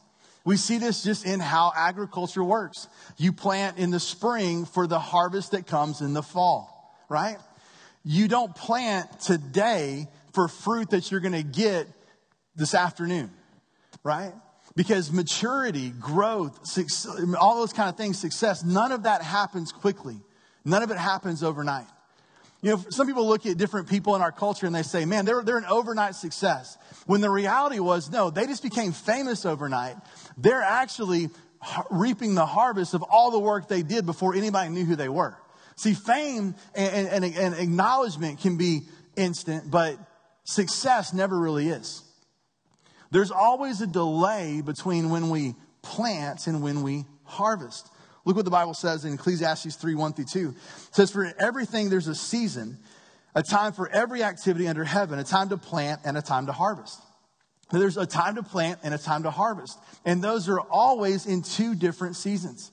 [0.43, 2.87] We see this just in how agriculture works.
[3.17, 7.37] You plant in the spring for the harvest that comes in the fall, right?
[8.03, 11.87] You don't plant today for fruit that you're going to get
[12.55, 13.29] this afternoon.
[14.03, 14.33] right?
[14.75, 20.17] Because maturity, growth, success, all those kind of things, success, none of that happens quickly.
[20.63, 21.87] None of it happens overnight.
[22.61, 25.25] You know, some people look at different people in our culture and they say, man,
[25.25, 26.77] they're, they're an overnight success.
[27.07, 29.95] When the reality was, no, they just became famous overnight.
[30.37, 31.29] They're actually
[31.89, 35.35] reaping the harvest of all the work they did before anybody knew who they were.
[35.75, 38.81] See, fame and, and, and acknowledgement can be
[39.15, 39.97] instant, but
[40.43, 42.03] success never really is.
[43.11, 47.89] There's always a delay between when we plant and when we harvest.
[48.23, 50.49] Look what the Bible says in Ecclesiastes 3 1 through 2.
[50.49, 50.55] It
[50.95, 52.77] says, For everything there's a season,
[53.35, 56.51] a time for every activity under heaven, a time to plant and a time to
[56.51, 57.01] harvest.
[57.71, 59.79] There's a time to plant and a time to harvest.
[60.05, 62.71] And those are always in two different seasons.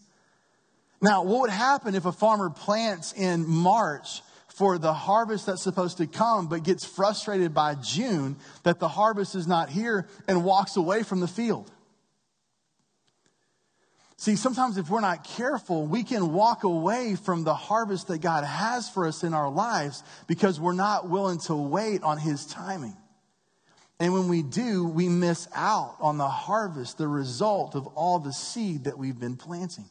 [1.00, 4.22] Now, what would happen if a farmer plants in March
[4.58, 9.36] for the harvest that's supposed to come, but gets frustrated by June that the harvest
[9.36, 11.70] is not here and walks away from the field.
[14.16, 18.42] See, sometimes if we're not careful, we can walk away from the harvest that God
[18.42, 22.96] has for us in our lives because we're not willing to wait on His timing.
[24.00, 28.32] And when we do, we miss out on the harvest, the result of all the
[28.32, 29.88] seed that we've been planting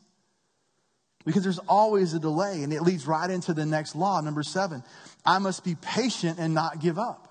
[1.27, 2.63] because there's always a delay.
[2.63, 4.81] And it leads right into the next law, number seven.
[5.25, 7.27] I must be patient and not give up.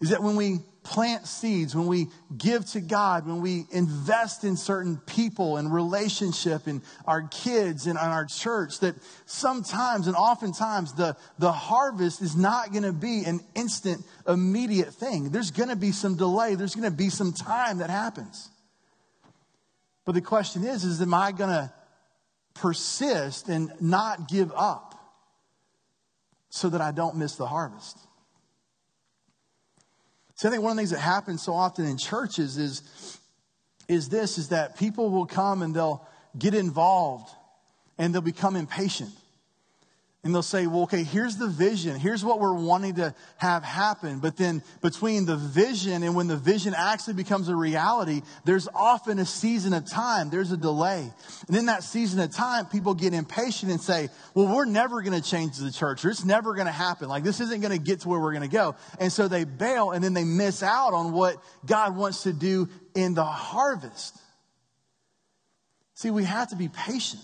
[0.00, 4.56] Is that when we plant seeds, when we give to God, when we invest in
[4.56, 8.94] certain people and relationship in our kids and on our church, that
[9.26, 15.28] sometimes and oftentimes the, the harvest is not going to be an instant, immediate thing.
[15.28, 16.54] There's going to be some delay.
[16.54, 18.48] There's going to be some time that happens.
[20.04, 21.72] But the question is, is am I going to
[22.54, 24.94] persist and not give up
[26.50, 27.98] so that I don't miss the harvest?
[30.36, 33.18] See, I think one of the things that happens so often in churches is,
[33.88, 36.06] is this, is that people will come and they'll
[36.38, 37.30] get involved
[37.98, 39.12] and they'll become impatient
[40.24, 41.96] and they'll say, well, okay, here's the vision.
[41.96, 44.20] Here's what we're wanting to have happen.
[44.20, 49.18] But then between the vision and when the vision actually becomes a reality, there's often
[49.18, 50.30] a season of time.
[50.30, 51.12] There's a delay.
[51.46, 55.20] And in that season of time, people get impatient and say, well, we're never going
[55.20, 57.10] to change the church or it's never going to happen.
[57.10, 58.76] Like this isn't going to get to where we're going to go.
[58.98, 62.70] And so they bail and then they miss out on what God wants to do
[62.94, 64.16] in the harvest.
[65.96, 67.22] See, we have to be patient.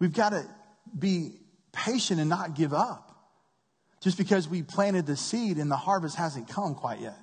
[0.00, 0.44] We've got to
[0.98, 1.32] be
[1.72, 3.10] patient and not give up
[4.00, 7.18] just because we planted the seed and the harvest hasn't come quite yet.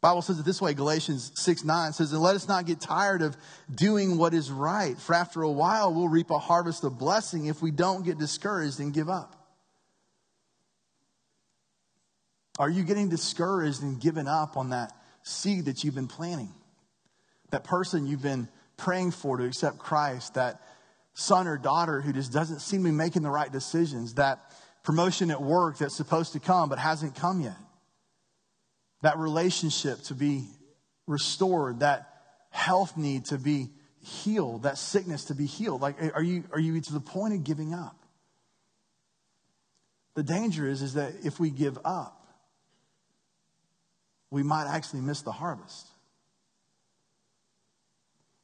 [0.00, 3.22] Bible says it this way, Galatians 6 9 says, And let us not get tired
[3.22, 3.36] of
[3.74, 7.60] doing what is right, for after a while we'll reap a harvest of blessing if
[7.60, 9.34] we don't get discouraged and give up.
[12.58, 14.92] Are you getting discouraged and giving up on that
[15.24, 16.52] seed that you've been planting?
[17.50, 20.60] That person you've been praying for to accept Christ, that
[21.18, 24.38] son or daughter who just doesn't seem to be making the right decisions, that
[24.84, 27.56] promotion at work that's supposed to come but hasn't come yet,
[29.00, 30.44] that relationship to be
[31.06, 32.12] restored, that
[32.50, 33.70] health need to be
[34.02, 35.80] healed, that sickness to be healed.
[35.80, 37.96] Like, are you, are you to the point of giving up?
[40.16, 42.26] The danger is, is that if we give up,
[44.30, 45.86] we might actually miss the harvest.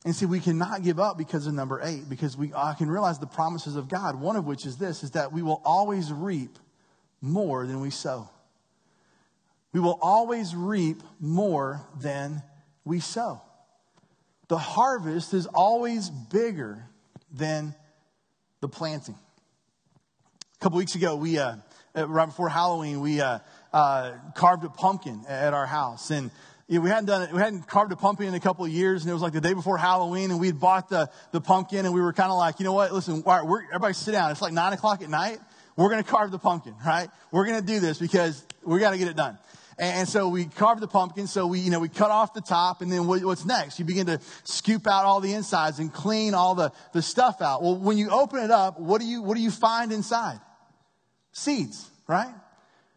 [0.04, 3.18] And see, we cannot give up because of number eight, because we I can realize
[3.18, 6.58] the promises of God, one of which is this, is that we will always reap
[7.20, 8.28] more than we sow.
[9.72, 12.42] We will always reap more than
[12.84, 13.40] we sow.
[14.48, 16.84] The harvest is always bigger
[17.32, 17.74] than
[18.60, 19.14] the planting.
[19.14, 21.56] A couple weeks ago, we, uh,
[21.94, 23.38] right before Halloween, we uh,
[23.72, 26.10] uh, carved a pumpkin at our house.
[26.10, 26.30] And
[26.68, 28.70] you know, we hadn't done it, we hadn't carved a pumpkin in a couple of
[28.70, 31.40] years, and it was like the day before Halloween, and we had bought the, the
[31.40, 33.94] pumpkin, and we were kind of like, you know what, listen, all right, we're, everybody
[33.94, 34.30] sit down.
[34.30, 35.38] It's like nine o'clock at night.
[35.76, 37.08] We're going to carve the pumpkin, right?
[37.30, 39.38] We're going to do this because we got to get it done.
[39.78, 41.26] And so we carved the pumpkin.
[41.26, 43.78] So we, you know, we cut off the top and then what's next?
[43.78, 47.62] You begin to scoop out all the insides and clean all the, the stuff out.
[47.62, 50.38] Well, when you open it up, what do you, what do you find inside?
[51.32, 52.32] Seeds, right?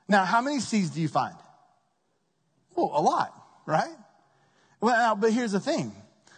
[0.09, 1.35] Now, how many seeds do you find?
[2.75, 3.33] Well, a lot
[3.65, 3.95] right?
[4.81, 5.93] Well, but here's the thing.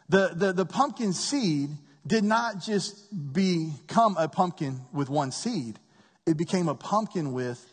[0.09, 1.69] The, the, the pumpkin seed
[2.05, 5.79] did not just become a pumpkin with one seed.
[6.25, 7.63] It became a pumpkin with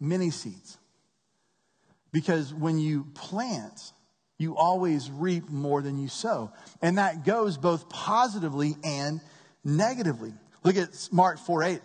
[0.00, 0.78] many seeds.
[2.12, 3.92] Because when you plant,
[4.38, 6.52] you always reap more than you sow.
[6.80, 9.20] And that goes both positively and
[9.64, 10.32] negatively.
[10.64, 11.74] Look at Mark 4 8.
[11.74, 11.82] It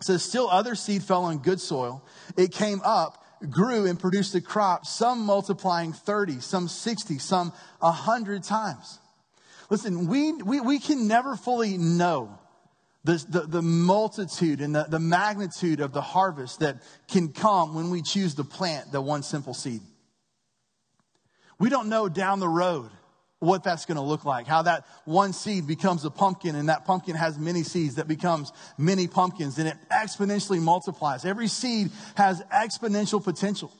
[0.00, 2.04] says, Still other seed fell on good soil.
[2.36, 8.42] It came up grew and produced a crop, some multiplying 30, some 60, some 100
[8.42, 8.98] times.
[9.70, 12.38] Listen, we, we, we can never fully know
[13.04, 17.90] the, the, the, multitude and the, the magnitude of the harvest that can come when
[17.90, 19.82] we choose to plant the one simple seed.
[21.58, 22.90] We don't know down the road
[23.40, 26.84] what that's going to look like, how that one seed becomes a pumpkin and that
[26.84, 31.24] pumpkin has many seeds that becomes many pumpkins and it exponentially multiplies.
[31.24, 33.72] Every seed has exponential potential.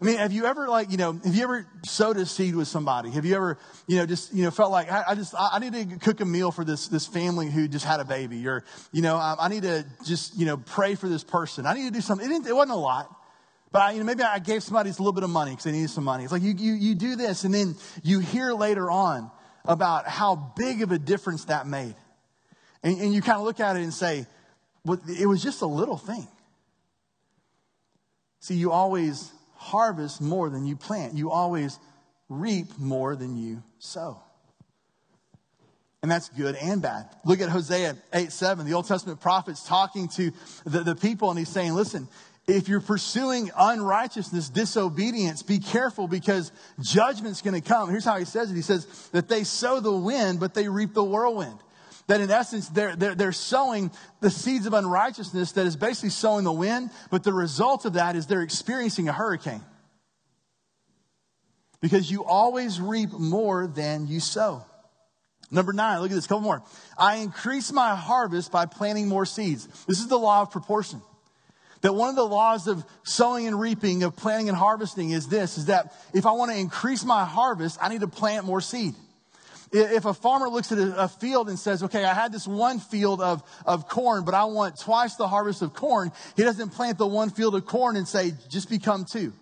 [0.00, 2.66] I mean, have you ever like, you know, have you ever sowed a seed with
[2.66, 3.10] somebody?
[3.10, 5.58] Have you ever, you know, just, you know, felt like, I, I just, I, I,
[5.60, 8.64] need to cook a meal for this, this family who just had a baby or,
[8.92, 11.64] you know, I, I need to just, you know, pray for this person.
[11.64, 12.28] I need to do something.
[12.28, 13.14] It, it wasn't a lot.
[13.74, 15.72] But I, you know, maybe I gave somebody a little bit of money because they
[15.72, 16.22] needed some money.
[16.22, 19.32] It's like you, you, you do this and then you hear later on
[19.64, 21.96] about how big of a difference that made.
[22.84, 24.28] And, and you kind of look at it and say,
[24.84, 26.28] well, it was just a little thing.
[28.38, 31.14] See, you always harvest more than you plant.
[31.14, 31.76] You always
[32.28, 34.20] reap more than you sow.
[36.00, 37.08] And that's good and bad.
[37.24, 38.66] Look at Hosea 8 7.
[38.66, 40.30] The Old Testament prophet's talking to
[40.64, 42.06] the, the people, and he's saying, Listen,
[42.46, 47.88] if you're pursuing unrighteousness, disobedience, be careful because judgment's going to come.
[47.90, 48.54] Here's how he says it.
[48.54, 51.58] He says that they sow the wind, but they reap the whirlwind.
[52.06, 56.44] That in essence, they're, they're, they're sowing the seeds of unrighteousness that is basically sowing
[56.44, 59.62] the wind, but the result of that is they're experiencing a hurricane.
[61.80, 64.64] Because you always reap more than you sow.
[65.50, 66.62] Number nine, look at this, couple more.
[66.98, 69.66] I increase my harvest by planting more seeds.
[69.86, 71.00] This is the law of proportion.
[71.84, 75.58] That one of the laws of sowing and reaping, of planting and harvesting is this,
[75.58, 78.94] is that if I want to increase my harvest, I need to plant more seed.
[79.70, 83.20] If a farmer looks at a field and says, okay, I had this one field
[83.20, 87.06] of, of corn, but I want twice the harvest of corn, he doesn't plant the
[87.06, 89.34] one field of corn and say, just become two.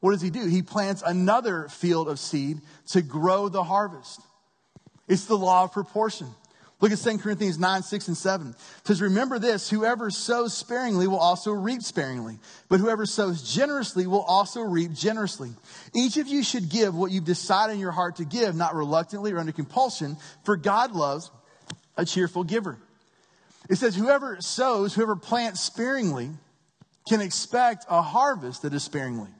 [0.00, 0.44] What does he do?
[0.44, 4.20] He plants another field of seed to grow the harvest.
[5.08, 6.26] It's the law of proportion.
[6.82, 8.48] Look at 2 Corinthians 9, 6, and 7.
[8.48, 14.08] It says, Remember this whoever sows sparingly will also reap sparingly, but whoever sows generously
[14.08, 15.50] will also reap generously.
[15.94, 19.32] Each of you should give what you've decided in your heart to give, not reluctantly
[19.32, 21.30] or under compulsion, for God loves
[21.96, 22.76] a cheerful giver.
[23.70, 26.30] It says, Whoever sows, whoever plants sparingly,
[27.08, 29.30] can expect a harvest that is sparingly.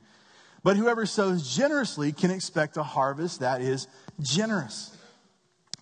[0.62, 3.88] But whoever sows generously can expect a harvest that is
[4.20, 4.96] generous.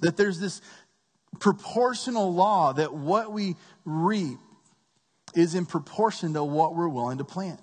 [0.00, 0.62] That there's this
[1.38, 4.38] proportional law that what we reap
[5.34, 7.60] is in proportion to what we're willing to plant.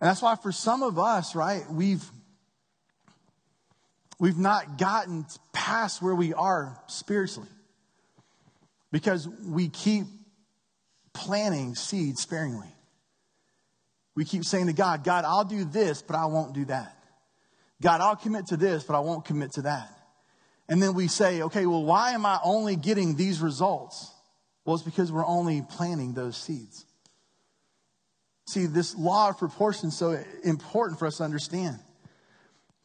[0.00, 2.04] And that's why for some of us, right, we've
[4.18, 7.48] we've not gotten past where we are spiritually.
[8.92, 10.06] Because we keep
[11.12, 12.74] planting seeds sparingly.
[14.16, 16.96] We keep saying to God, God, I'll do this, but I won't do that.
[17.80, 19.99] God, I'll commit to this, but I won't commit to that.
[20.70, 24.12] And then we say, okay, well, why am I only getting these results?
[24.64, 26.86] Well, it's because we're only planting those seeds.
[28.46, 31.80] See, this law of proportion is so important for us to understand.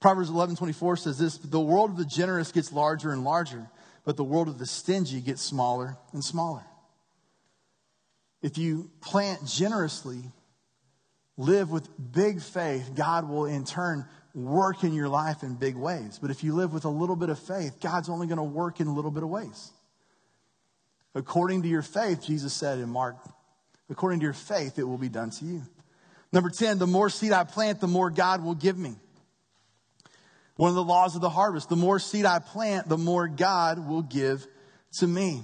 [0.02, 3.70] Proverbs 11 24 says this The world of the generous gets larger and larger,
[4.04, 6.64] but the world of the stingy gets smaller and smaller.
[8.42, 10.24] If you plant generously,
[11.38, 16.20] live with big faith, God will in turn work in your life in big ways.
[16.22, 18.82] But if you live with a little bit of faith, God's only going to work
[18.82, 19.72] in a little bit of ways.
[21.16, 23.16] According to your faith, Jesus said in Mark,
[23.90, 25.62] according to your faith, it will be done to you.
[26.34, 28.96] Number 10, the more seed I plant, the more God will give me.
[30.58, 33.88] One of the laws of the harvest the more seed I plant, the more God
[33.88, 34.46] will give
[35.00, 35.44] to me.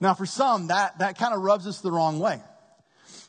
[0.00, 2.40] Now, for some, that, that kind of rubs us the wrong way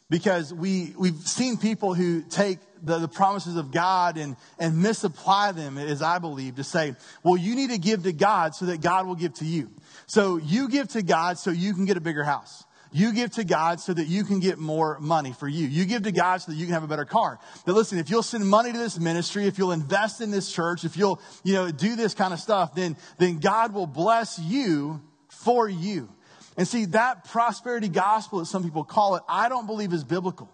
[0.09, 5.51] because we, we've seen people who take the, the promises of God and, and misapply
[5.51, 8.82] them, as I believe, to say, well, you need to give to God so that
[8.82, 9.69] God will give to you.
[10.07, 12.65] So you give to God so you can get a bigger house.
[12.93, 15.65] You give to God so that you can get more money for you.
[15.67, 17.39] You give to God so that you can have a better car.
[17.65, 20.84] But listen, if you'll send money to this ministry, if you'll invest in this church,
[20.84, 25.01] if you'll, you know, do this kind of stuff, then, then God will bless you
[25.29, 26.09] for you.
[26.57, 30.49] And see, that prosperity gospel, as some people call it, I don't believe is biblical.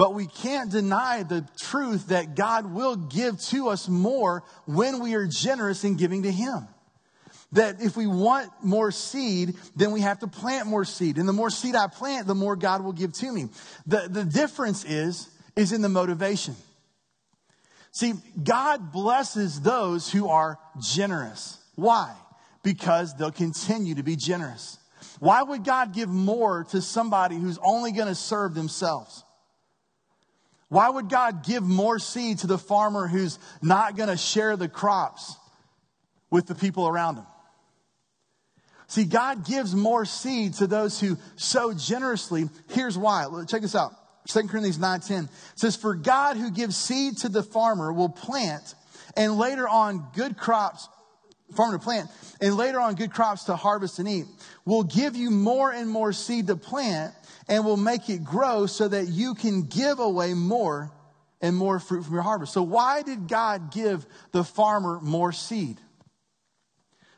[0.00, 5.12] But we can't deny the truth that God will give to us more when we
[5.12, 6.66] are generous in giving to Him.
[7.52, 11.18] That if we want more seed, then we have to plant more seed.
[11.18, 13.50] And the more seed I plant, the more God will give to me.
[13.86, 16.56] The, the difference is, is in the motivation.
[17.92, 21.62] See, God blesses those who are generous.
[21.74, 22.14] Why?
[22.62, 24.78] Because they'll continue to be generous.
[25.18, 29.24] Why would God give more to somebody who's only going to serve themselves?
[30.70, 34.68] Why would God give more seed to the farmer who's not going to share the
[34.68, 35.36] crops
[36.30, 37.26] with the people around him?
[38.86, 42.48] See, God gives more seed to those who sow generously.
[42.70, 43.26] Here's why.
[43.48, 43.92] Check this out.
[44.28, 48.74] 2 Corinthians 9:10 says, For God who gives seed to the farmer will plant,
[49.16, 50.88] and later on good crops,
[51.56, 52.10] farmer to plant,
[52.40, 54.26] and later on good crops to harvest and eat,
[54.64, 57.12] will give you more and more seed to plant
[57.50, 60.92] and will make it grow so that you can give away more
[61.42, 62.52] and more fruit from your harvest.
[62.52, 65.80] So, why did God give the farmer more seed?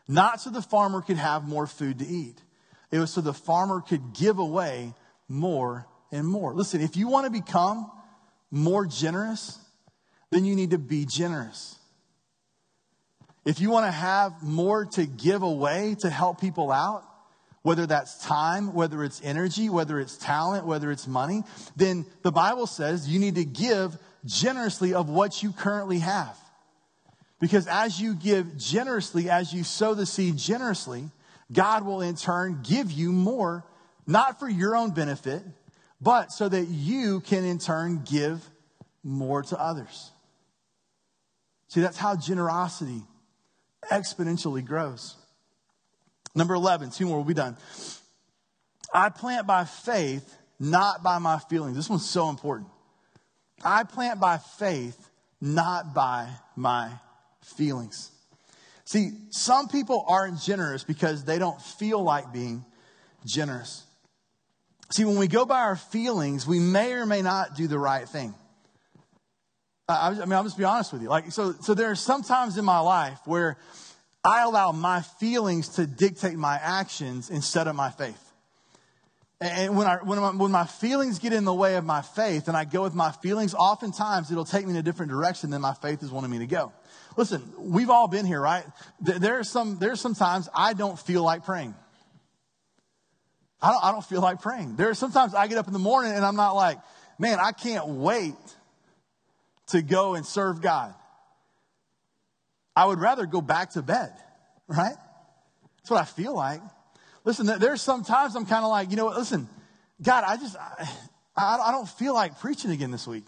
[0.08, 2.42] Not so the farmer could have more food to eat,
[2.90, 4.94] it was so the farmer could give away
[5.28, 6.54] more and more.
[6.54, 7.90] Listen, if you want to become
[8.50, 9.58] more generous,
[10.30, 11.76] then you need to be generous.
[13.44, 17.04] If you want to have more to give away to help people out,
[17.62, 21.44] whether that's time, whether it's energy, whether it's talent, whether it's money,
[21.76, 26.36] then the Bible says you need to give generously of what you currently have.
[27.40, 31.10] Because as you give generously, as you sow the seed generously,
[31.52, 33.64] God will in turn give you more,
[34.06, 35.42] not for your own benefit,
[36.00, 38.48] but so that you can in turn give
[39.04, 40.10] more to others.
[41.68, 43.02] See, that's how generosity
[43.90, 45.16] exponentially grows.
[46.34, 47.56] Number 11, two more, we'll be done.
[48.92, 51.76] I plant by faith, not by my feelings.
[51.76, 52.68] This one's so important.
[53.64, 55.08] I plant by faith,
[55.40, 56.90] not by my
[57.42, 58.10] feelings.
[58.84, 62.64] See, some people aren't generous because they don't feel like being
[63.24, 63.84] generous.
[64.90, 68.06] See, when we go by our feelings, we may or may not do the right
[68.06, 68.34] thing.
[69.88, 71.08] I, I mean, I'll just be honest with you.
[71.08, 73.56] Like, so, so there are some times in my life where
[74.24, 78.32] I allow my feelings to dictate my actions instead of my faith.
[79.40, 82.46] And when, I, when, my, when my feelings get in the way of my faith
[82.46, 85.60] and I go with my feelings, oftentimes it'll take me in a different direction than
[85.60, 86.72] my faith is wanting me to go.
[87.16, 88.64] Listen, we've all been here, right?
[89.00, 91.74] There are some, there are some times I don't feel like praying.
[93.60, 94.76] I don't, I don't feel like praying.
[94.76, 96.78] There are sometimes I get up in the morning and I'm not like,
[97.18, 98.36] man, I can't wait
[99.68, 100.94] to go and serve God.
[102.74, 104.12] I would rather go back to bed,
[104.66, 104.96] right?
[105.76, 106.60] That's what I feel like.
[107.24, 109.48] Listen, there's some times I'm kind of like, you know what, listen,
[110.00, 110.88] God, I just, I,
[111.36, 113.24] I don't feel like preaching again this week.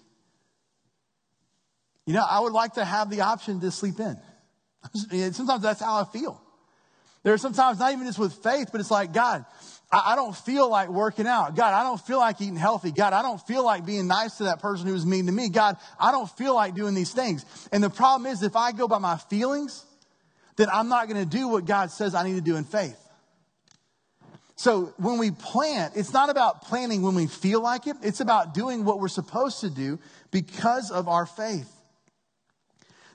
[2.07, 4.19] You know, I would like to have the option to sleep in.
[5.33, 6.41] Sometimes that's how I feel.
[7.23, 9.47] There are sometimes not even just with faith, but it's like, God,
[10.03, 11.55] I, don't feel like working out.
[11.57, 12.91] God, I don't feel like eating healthy.
[12.91, 15.49] God, I don't feel like being nice to that person who was mean to me.
[15.51, 17.45] God, I don't feel like doing these things.
[17.71, 19.85] And the problem is, if I go by my feelings,
[20.57, 22.99] then I'm not going to do what God says I need to do in faith.
[24.57, 27.97] So when we plant, it's not about planting when we feel like it.
[28.03, 29.99] It's about doing what we're supposed to do
[30.31, 31.71] because of our faith.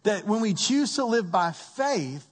[0.03, 2.25] That when we choose to live by faith,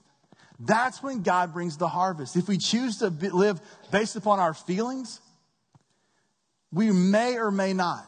[0.59, 2.35] that's when God brings the harvest.
[2.35, 5.21] If we choose to be, live based upon our feelings,
[6.71, 8.07] we may or may not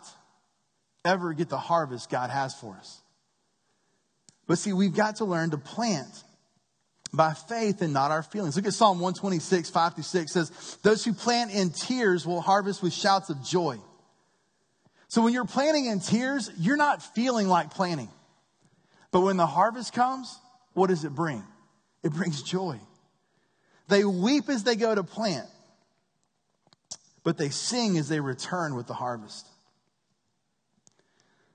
[1.06, 3.02] ever get the harvest God has for us.
[4.48, 6.24] But see, we've got to learn to plant
[7.14, 8.56] by faith and not our feelings.
[8.56, 12.82] Look at Psalm 126, 5 through 6 says, Those who plant in tears will harvest
[12.82, 13.78] with shouts of joy.
[15.08, 18.10] So when you're planting in tears, you're not feeling like planting.
[19.12, 20.40] But when the harvest comes,
[20.74, 21.44] what does it bring?
[22.04, 22.80] It brings joy.
[23.88, 25.48] They weep as they go to plant,
[27.24, 29.48] but they sing as they return with the harvest.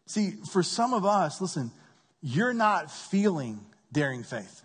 [0.07, 1.71] See, for some of us, listen,
[2.21, 3.61] you're not feeling
[3.93, 4.63] daring faith.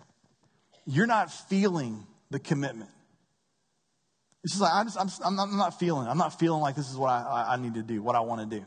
[0.86, 2.90] You're not feeling the commitment.
[4.42, 6.96] It's just like, I just, I'm, I'm, not, feeling I'm not feeling like this is
[6.96, 8.64] what I, I need to do, what I want to do.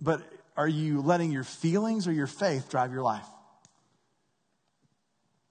[0.00, 0.22] But
[0.56, 3.26] are you letting your feelings or your faith drive your life?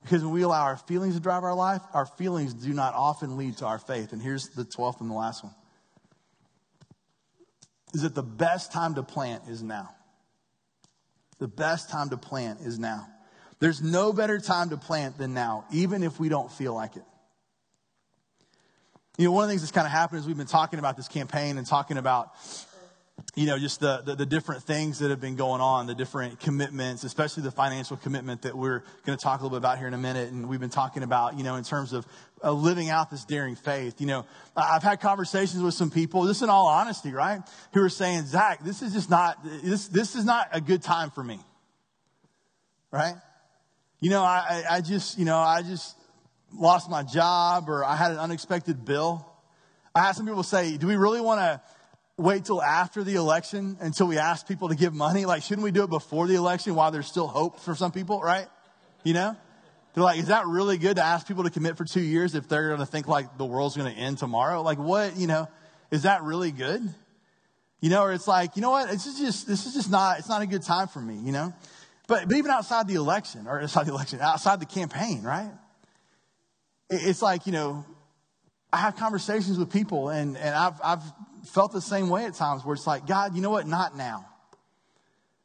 [0.03, 3.37] Because when we allow our feelings to drive our life, our feelings do not often
[3.37, 4.11] lead to our faith.
[4.11, 5.55] And here's the 12th and the last one.
[7.93, 9.95] Is that the best time to plant is now.
[11.39, 13.07] The best time to plant is now.
[13.59, 17.03] There's no better time to plant than now, even if we don't feel like it.
[19.17, 20.97] You know, one of the things that's kind of happened is we've been talking about
[20.97, 22.31] this campaign and talking about
[23.36, 26.39] you know, just the, the, the, different things that have been going on, the different
[26.39, 29.88] commitments, especially the financial commitment that we're going to talk a little bit about here
[29.88, 30.31] in a minute.
[30.31, 32.05] And we've been talking about, you know, in terms of
[32.43, 33.99] uh, living out this daring faith.
[33.99, 34.25] You know,
[34.55, 37.41] I've had conversations with some people, this in all honesty, right?
[37.73, 41.09] Who are saying, Zach, this is just not, this, this is not a good time
[41.09, 41.39] for me.
[42.91, 43.15] Right?
[43.99, 45.95] You know, I, I just, you know, I just
[46.53, 49.25] lost my job or I had an unexpected bill.
[49.95, 51.61] I had some people say, do we really want to,
[52.18, 55.26] wait till after the election until we ask people to give money?
[55.26, 58.22] Like, shouldn't we do it before the election while there's still hope for some people,
[58.22, 58.47] right?
[59.03, 59.36] You know?
[59.93, 62.47] They're like, is that really good to ask people to commit for two years if
[62.47, 64.61] they're going to think like the world's going to end tomorrow?
[64.61, 65.47] Like, what, you know,
[65.91, 66.82] is that really good?
[67.80, 68.91] You know, or it's like, you know what?
[68.91, 71.53] It's just, this is just not, it's not a good time for me, you know?
[72.07, 75.51] But, but even outside the election, or outside the election, outside the campaign, right?
[76.89, 77.86] It's like, you know,
[78.74, 81.03] I have conversations with people and, and I've, I've
[81.45, 83.67] felt the same way at times where it's like, God, you know what?
[83.67, 84.26] Not now.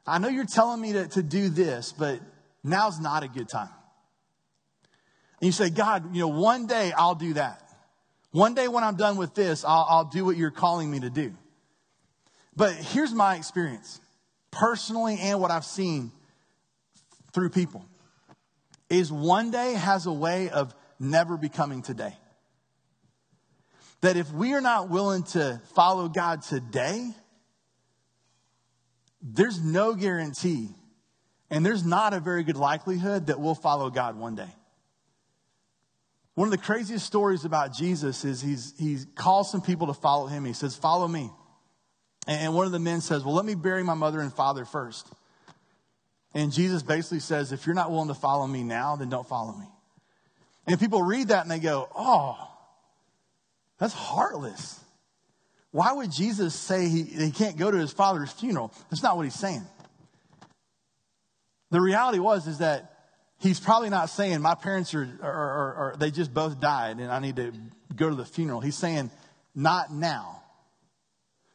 [0.06, 2.20] I know you're telling me to, to do this, but
[2.64, 3.68] now's not a good time.
[5.42, 7.62] And you say, God, you know, one day I'll do that.
[8.30, 11.10] One day when I'm done with this, I'll, I'll do what you're calling me to
[11.10, 11.34] do.
[12.56, 14.00] But here's my experience,
[14.50, 16.12] personally and what I've seen
[17.34, 17.84] through people,
[18.88, 22.14] is one day has a way of never becoming today.
[24.00, 27.10] That if we are not willing to follow God today,
[29.20, 30.68] there's no guarantee
[31.50, 34.54] and there's not a very good likelihood that we'll follow God one day.
[36.34, 40.26] One of the craziest stories about Jesus is he's, he calls some people to follow
[40.26, 40.44] him.
[40.44, 41.30] He says, Follow me.
[42.28, 45.10] And one of the men says, Well, let me bury my mother and father first.
[46.34, 49.52] And Jesus basically says, If you're not willing to follow me now, then don't follow
[49.52, 49.66] me.
[50.66, 52.47] And people read that and they go, Oh,
[53.78, 54.80] that's heartless.
[55.70, 58.72] Why would Jesus say he, he can't go to his father's funeral?
[58.90, 59.64] That's not what he's saying.
[61.70, 62.94] The reality was is that
[63.38, 67.10] he's probably not saying my parents are, are, are, are, they just both died and
[67.10, 67.52] I need to
[67.94, 68.60] go to the funeral.
[68.60, 69.10] He's saying
[69.54, 70.42] not now.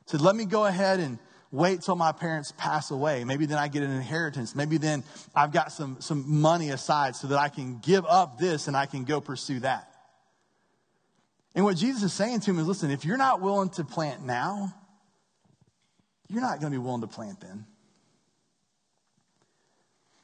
[0.06, 1.18] He Said let me go ahead and
[1.52, 3.24] wait till my parents pass away.
[3.24, 4.56] Maybe then I get an inheritance.
[4.56, 5.04] Maybe then
[5.36, 8.86] I've got some, some money aside so that I can give up this and I
[8.86, 9.93] can go pursue that.
[11.56, 14.26] And what Jesus is saying to him is listen, if you're not willing to plant
[14.26, 14.74] now,
[16.28, 17.66] you're not going to be willing to plant then.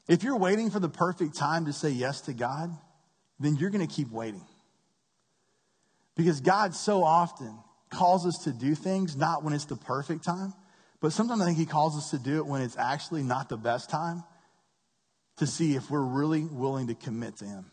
[0.07, 2.75] If you're waiting for the perfect time to say yes to God,
[3.39, 4.43] then you're going to keep waiting.
[6.15, 7.57] Because God so often
[7.91, 10.53] calls us to do things not when it's the perfect time,
[10.99, 13.57] but sometimes I think He calls us to do it when it's actually not the
[13.57, 14.23] best time
[15.37, 17.65] to see if we're really willing to commit to Him.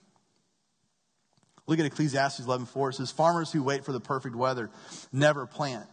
[1.67, 2.91] Look at Ecclesiastes 11:4.
[2.91, 4.71] It says, "Farmers who wait for the perfect weather
[5.13, 5.89] never plant.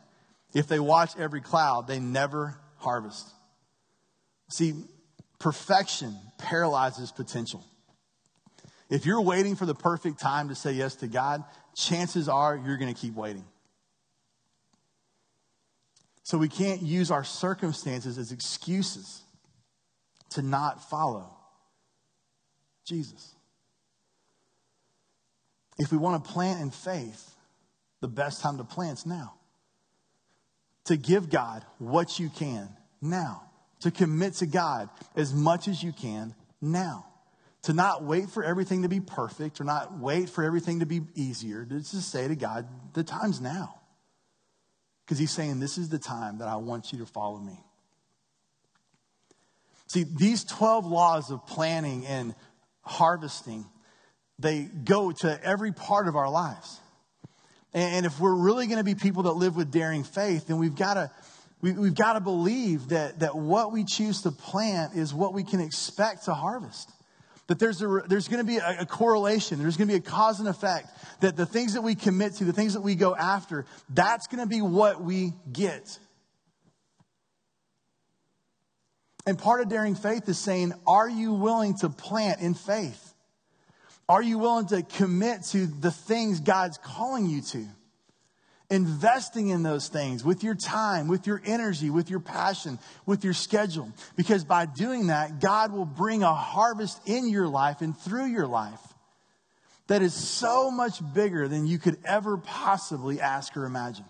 [0.53, 3.27] If they watch every cloud, they never harvest."
[4.49, 4.87] See,
[5.39, 7.63] perfection paralyzes potential.
[8.89, 11.43] If you're waiting for the perfect time to say yes to God,
[11.73, 13.45] chances are you're going to keep waiting.
[16.21, 19.23] So we can't use our circumstances as excuses
[20.29, 21.35] to not follow
[22.85, 23.35] Jesus.
[25.79, 27.31] If we want to plant in faith,
[28.01, 29.33] the best time to plant is now.
[30.85, 32.69] To give God what you can
[33.01, 33.43] now
[33.83, 37.05] to commit to God as much as you can now.
[37.63, 41.01] To not wait for everything to be perfect or not wait for everything to be
[41.15, 41.65] easier.
[41.65, 43.79] To just say to God, the time's now.
[45.05, 47.59] Because He's saying, This is the time that I want you to follow me.
[49.87, 52.35] See, these 12 laws of planning and
[52.83, 53.65] harvesting,
[54.39, 56.79] they go to every part of our lives.
[57.73, 60.75] And if we're really going to be people that live with daring faith, then we've
[60.75, 61.11] got to
[61.63, 65.45] we, have got to believe that, that what we choose to plant is what we
[65.45, 66.91] can expect to harvest.
[67.47, 70.01] That there's, a, there's going to be a, a correlation, there's going to be a
[70.01, 70.89] cause and effect.
[71.21, 74.43] That the things that we commit to, the things that we go after, that's going
[74.43, 75.97] to be what we get.
[79.25, 83.02] And part of daring faith is saying, are you willing to plant in faith?
[84.09, 87.65] Are you willing to commit to the things God's calling you to?
[88.69, 93.33] investing in those things with your time, with your energy, with your passion, with your
[93.33, 93.91] schedule.
[94.15, 98.47] Because by doing that, God will bring a harvest in your life and through your
[98.47, 98.79] life
[99.87, 104.05] that is so much bigger than you could ever possibly ask or imagine.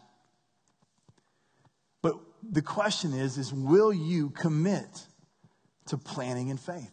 [2.02, 5.08] But the question is, is will you commit
[5.88, 6.92] to planning in faith?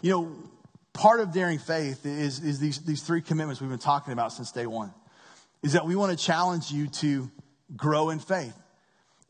[0.00, 0.36] You know,
[0.92, 4.52] part of daring faith is, is these, these three commitments we've been talking about since
[4.52, 4.92] day one
[5.62, 7.30] is that we want to challenge you to
[7.76, 8.56] grow in faith.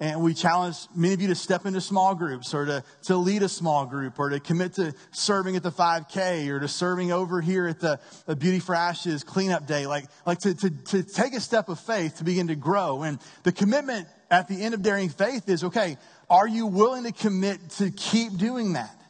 [0.01, 3.45] And we challenge many of you to step into small groups or to, to lead
[3.45, 7.41] a small group or to commit to serving at the 5K or to serving over
[7.41, 9.87] here at the, the Beauty for Ashes cleanup day.
[9.87, 13.03] Like, like to, to, to take a step of faith to begin to grow.
[13.03, 15.97] And the commitment at the end of Daring Faith is okay,
[16.29, 19.02] are you willing to commit to keep doing that?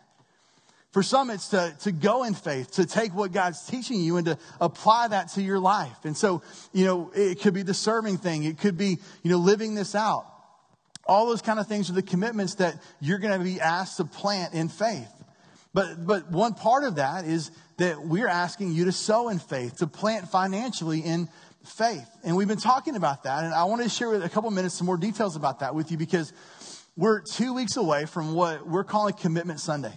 [0.93, 4.26] For some, it's to, to go in faith, to take what God's teaching you and
[4.26, 6.05] to apply that to your life.
[6.05, 8.45] And so, you know, it could be the serving thing.
[8.45, 10.26] It could be, you know, living this out.
[11.07, 14.05] All those kind of things are the commitments that you're going to be asked to
[14.05, 15.11] plant in faith.
[15.72, 19.78] But, but one part of that is that we're asking you to sow in faith,
[19.78, 21.30] to plant financially in
[21.64, 22.07] faith.
[22.22, 23.45] And we've been talking about that.
[23.45, 25.90] And I want to share with a couple minutes some more details about that with
[25.90, 26.34] you because
[26.97, 29.93] we're two weeks away from what we're calling Commitment Sunday.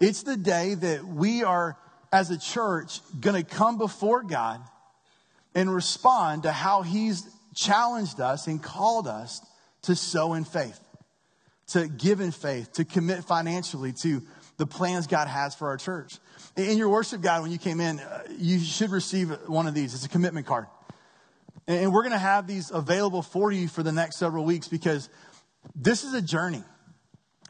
[0.00, 1.76] It's the day that we are,
[2.12, 4.60] as a church, going to come before God
[5.54, 9.40] and respond to how He's challenged us and called us
[9.82, 10.78] to sow in faith,
[11.68, 14.22] to give in faith, to commit financially to
[14.58, 16.18] the plans God has for our church.
[16.56, 19.94] In your worship guide, when you came in, uh, you should receive one of these.
[19.94, 20.66] It's a commitment card.
[21.66, 25.08] And we're going to have these available for you for the next several weeks because
[25.74, 26.62] this is a journey.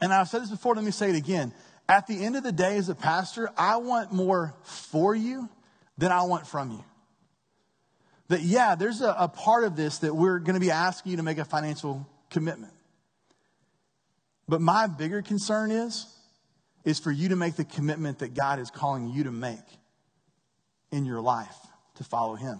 [0.01, 1.53] And I've said this before, let me say it again.
[1.89, 5.49] At the end of the day, as a pastor, I want more for you
[5.97, 6.83] than I want from you.
[8.27, 11.17] That, yeah, there's a, a part of this that we're going to be asking you
[11.17, 12.73] to make a financial commitment.
[14.49, 16.05] But my bigger concern is,
[16.83, 19.59] is for you to make the commitment that God is calling you to make
[20.91, 21.55] in your life
[21.95, 22.59] to follow Him.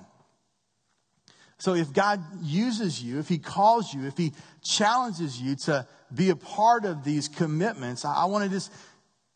[1.59, 6.29] So if God uses you, if He calls you, if He challenges you to be
[6.29, 8.71] a part of these commitments, I, I want to just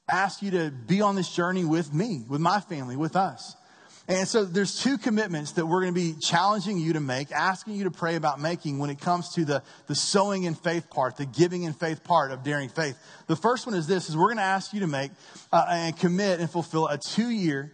[0.10, 3.56] ask you to be on this journey with me, with my family, with us.
[4.08, 7.76] And so there's two commitments that we're going to be challenging you to make, asking
[7.76, 11.18] you to pray about making when it comes to the, the sowing in faith part,
[11.18, 12.98] the giving in faith part of daring faith.
[13.28, 15.12] The first one is this, is we're going to ask you to make
[15.54, 17.72] uh, and commit and fulfill a two-year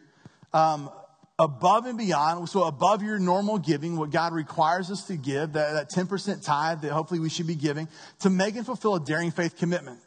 [0.53, 0.91] um,
[1.39, 5.73] above and beyond, so above your normal giving, what God requires us to give, that,
[5.73, 7.87] that 10% tithe that hopefully we should be giving,
[8.19, 9.99] to make and fulfill a daring faith commitment.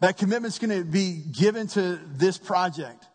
[0.00, 3.06] That commitment's going to be given to this project.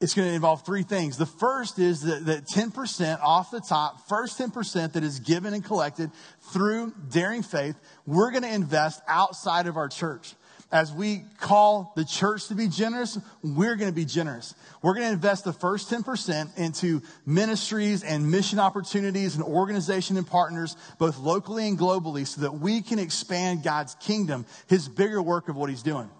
[0.00, 1.18] It's going to involve three things.
[1.18, 5.64] The first is that, that 10% off the top, first 10% that is given and
[5.64, 6.12] collected
[6.52, 7.74] through Daring Faith,
[8.06, 10.34] we're going to invest outside of our church.
[10.70, 14.54] As we call the church to be generous, we're going to be generous.
[14.82, 20.26] We're going to invest the first 10% into ministries and mission opportunities and organization and
[20.26, 25.48] partners, both locally and globally, so that we can expand God's kingdom, his bigger work
[25.48, 26.10] of what he's doing.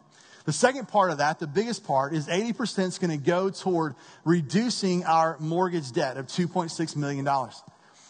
[0.49, 3.94] The second part of that, the biggest part, is 80% is going to go toward
[4.24, 7.22] reducing our mortgage debt of $2.6 million.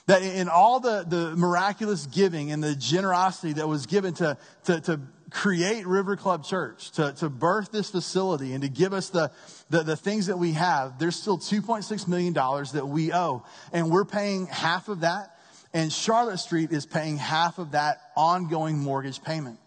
[0.07, 4.81] That in all the, the miraculous giving and the generosity that was given to, to,
[4.83, 9.33] to create River Club Church, to, to birth this facility and to give us the,
[9.69, 13.45] the, the things that we have, there's still $2.6 million that we owe.
[13.73, 15.37] And we're paying half of that.
[15.75, 19.59] And Charlotte Street is paying half of that ongoing mortgage payment.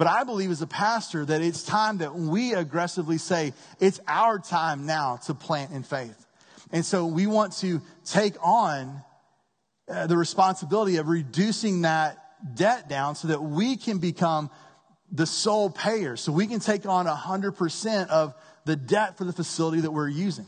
[0.00, 4.38] But I believe as a pastor that it's time that we aggressively say, it's our
[4.38, 6.26] time now to plant in faith.
[6.72, 9.02] And so we want to take on
[9.90, 12.16] uh, the responsibility of reducing that
[12.54, 14.48] debt down so that we can become
[15.12, 16.16] the sole payer.
[16.16, 18.32] So we can take on 100% of
[18.64, 20.46] the debt for the facility that we're using.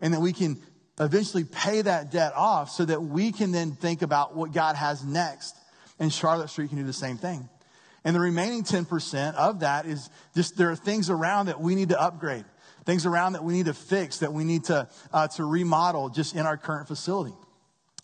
[0.00, 0.60] And that we can
[0.98, 5.04] eventually pay that debt off so that we can then think about what God has
[5.04, 5.54] next.
[6.00, 7.48] And Charlotte Street can do the same thing.
[8.04, 11.90] And the remaining 10% of that is just there are things around that we need
[11.90, 12.44] to upgrade,
[12.86, 16.34] things around that we need to fix, that we need to, uh, to remodel just
[16.34, 17.34] in our current facility.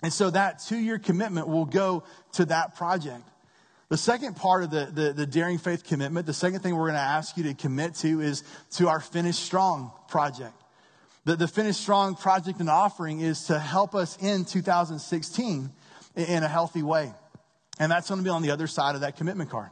[0.02, 3.22] And so that two year commitment will go to that project.
[3.88, 6.94] The second part of the, the, the, Daring Faith commitment, the second thing we're going
[6.94, 8.42] to ask you to commit to is
[8.72, 10.54] to our Finish Strong project.
[11.24, 15.70] The, the Finish Strong project and offering is to help us in 2016
[16.16, 17.12] in a healthy way.
[17.78, 19.70] And that's going to be on the other side of that commitment card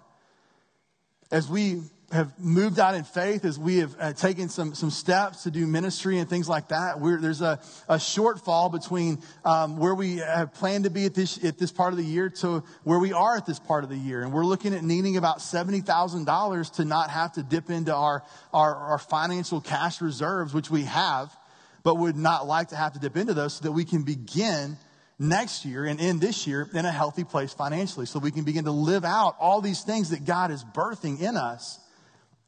[1.30, 5.42] as we have moved out in faith, as we have uh, taken some, some steps
[5.42, 7.58] to do ministry and things like that, there's a,
[7.88, 11.92] a shortfall between um, where we have planned to be at this, at this part
[11.92, 14.22] of the year to where we are at this part of the year.
[14.22, 18.22] And we're looking at needing about $70,000 to not have to dip into our,
[18.52, 21.36] our, our financial cash reserves, which we have,
[21.82, 24.76] but would not like to have to dip into those so that we can begin
[25.18, 28.64] next year and in this year in a healthy place financially so we can begin
[28.64, 31.78] to live out all these things that God is birthing in us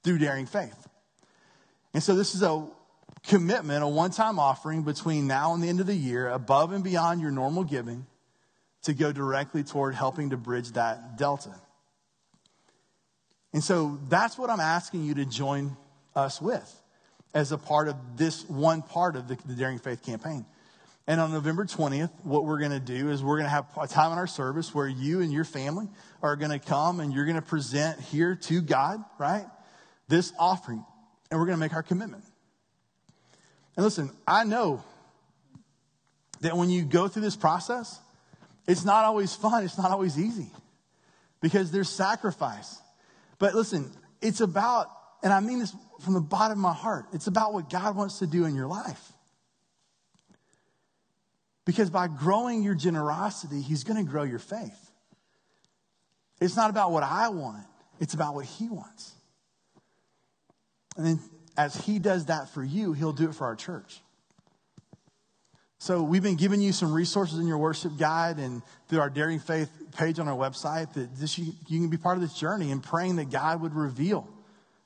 [0.03, 0.89] through daring faith.
[1.95, 2.67] And so this is a
[3.27, 6.85] commitment, a one time offering between now and the end of the year, above and
[6.85, 8.07] beyond your normal giving,
[8.83, 11.55] to go directly toward helping to bridge that delta.
[13.53, 15.77] And so that's what I'm asking you to join
[16.15, 16.83] us with
[17.35, 20.47] as a part of this one part of the, the Daring Faith campaign.
[21.07, 23.87] And on November 20th, what we're going to do is we're going to have a
[23.87, 25.89] time in our service where you and your family
[26.21, 29.47] are going to come and you're going to present here to God, right?
[30.09, 30.85] This offering.
[31.31, 32.25] and we're going to make our commitment.
[33.77, 34.83] And listen, I know
[36.41, 38.01] that when you go through this process,
[38.67, 40.51] it's not always fun, it's not always easy
[41.41, 42.81] because there's sacrifice.
[43.39, 44.89] But listen, it's about,
[45.23, 48.19] and I mean this from the bottom of my heart, it's about what God wants
[48.19, 49.13] to do in your life.
[51.67, 54.91] Because by growing your generosity, He's going to grow your faith.
[56.41, 57.67] It's not about what I want,
[58.01, 59.13] it's about what He wants.
[60.97, 61.21] And then
[61.59, 64.01] as He does that for you, He'll do it for our church.
[65.79, 69.39] So we've been giving you some resources in your worship guide and through our Daring
[69.39, 72.71] Faith page on our website that this, you, you can be part of this journey
[72.71, 74.27] and praying that God would reveal,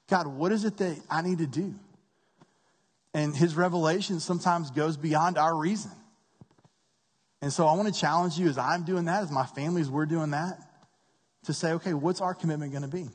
[0.09, 1.75] God, what is it that I need to do?
[3.15, 5.93] And his revelation sometimes goes beyond our reason.
[7.43, 9.91] And so I want to challenge you as I'm doing that, as my family, as
[9.91, 10.59] we're doing that,
[11.45, 13.09] to say, okay, what's our commitment going to be?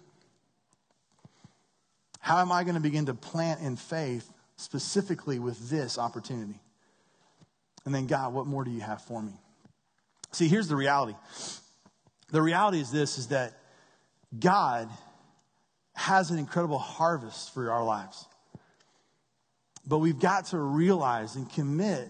[2.19, 6.59] How am I going to begin to plant in faith specifically with this opportunity?
[7.85, 9.33] And then, God, what more do you have for me?
[10.31, 11.13] See, here's the reality.
[12.31, 13.53] The reality is this is that
[14.39, 14.89] God
[15.93, 18.25] has an incredible harvest for our lives.
[19.87, 22.09] But we've got to realize and commit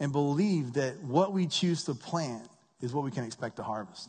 [0.00, 2.48] and believe that what we choose to plant
[2.80, 4.08] is what we can expect to harvest.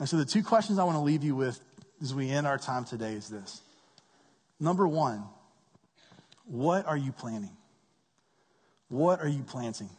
[0.00, 1.60] And so, the two questions I want to leave you with
[2.02, 3.62] as we end our time today is this.
[4.60, 5.24] Number one,
[6.44, 7.56] what are you planting?
[8.88, 9.90] What are you planting?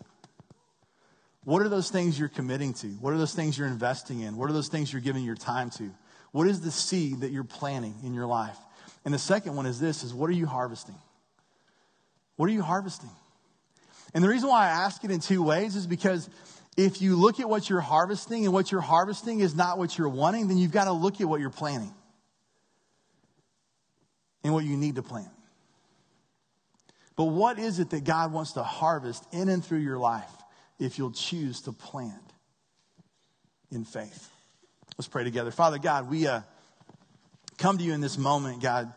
[1.46, 2.88] What are those things you're committing to?
[2.88, 4.36] What are those things you're investing in?
[4.36, 5.90] What are those things you're giving your time to?
[6.32, 8.58] What is the seed that you're planting in your life?
[9.06, 10.96] And the second one is this is what are you harvesting?
[12.36, 13.10] What are you harvesting?
[14.14, 16.30] And the reason why I ask it in two ways is because
[16.78, 20.10] if you look at what you're harvesting and what you're harvesting is not what you're
[20.10, 21.94] wanting, then you've got to look at what you're planting
[24.44, 25.28] and what you need to plant.
[27.16, 30.32] But what is it that God wants to harvest in and through your life
[30.80, 32.14] if you'll choose to plant
[33.72, 34.30] in faith?
[34.98, 35.52] Let's pray together.
[35.52, 36.42] Father God, we uh,
[37.58, 38.94] come to you in this moment, God,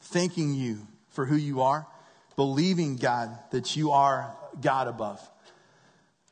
[0.00, 0.80] thanking you
[1.10, 1.86] for who you are,
[2.34, 5.20] believing, God, that you are God above,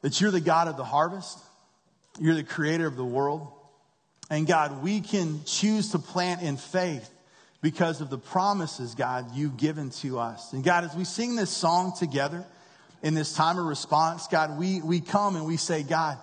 [0.02, 1.38] that you're the God of the harvest,
[2.20, 3.52] you're the creator of the world.
[4.30, 7.08] And God, we can choose to plant in faith
[7.60, 10.52] because of the promises, God, you've given to us.
[10.52, 12.44] And God, as we sing this song together
[13.02, 16.18] in this time of response, God, we, we come and we say, God,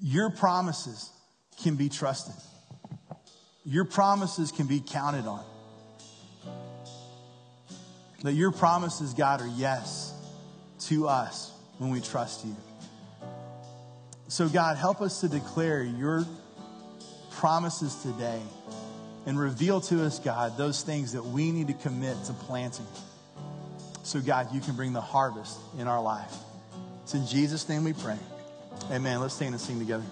[0.00, 1.10] your promises
[1.62, 2.34] can be trusted.
[3.64, 5.44] Your promises can be counted on.
[8.22, 10.12] That your promises, God, are yes
[10.86, 12.56] to us when we trust you.
[14.28, 16.26] So, God, help us to declare your
[17.32, 18.40] promises today
[19.26, 22.86] and reveal to us, God, those things that we need to commit to planting.
[24.02, 26.32] So, God, you can bring the harvest in our life.
[27.02, 28.18] It's in Jesus' name we pray.
[28.90, 29.20] Amen.
[29.20, 30.04] Let's stand and sing together.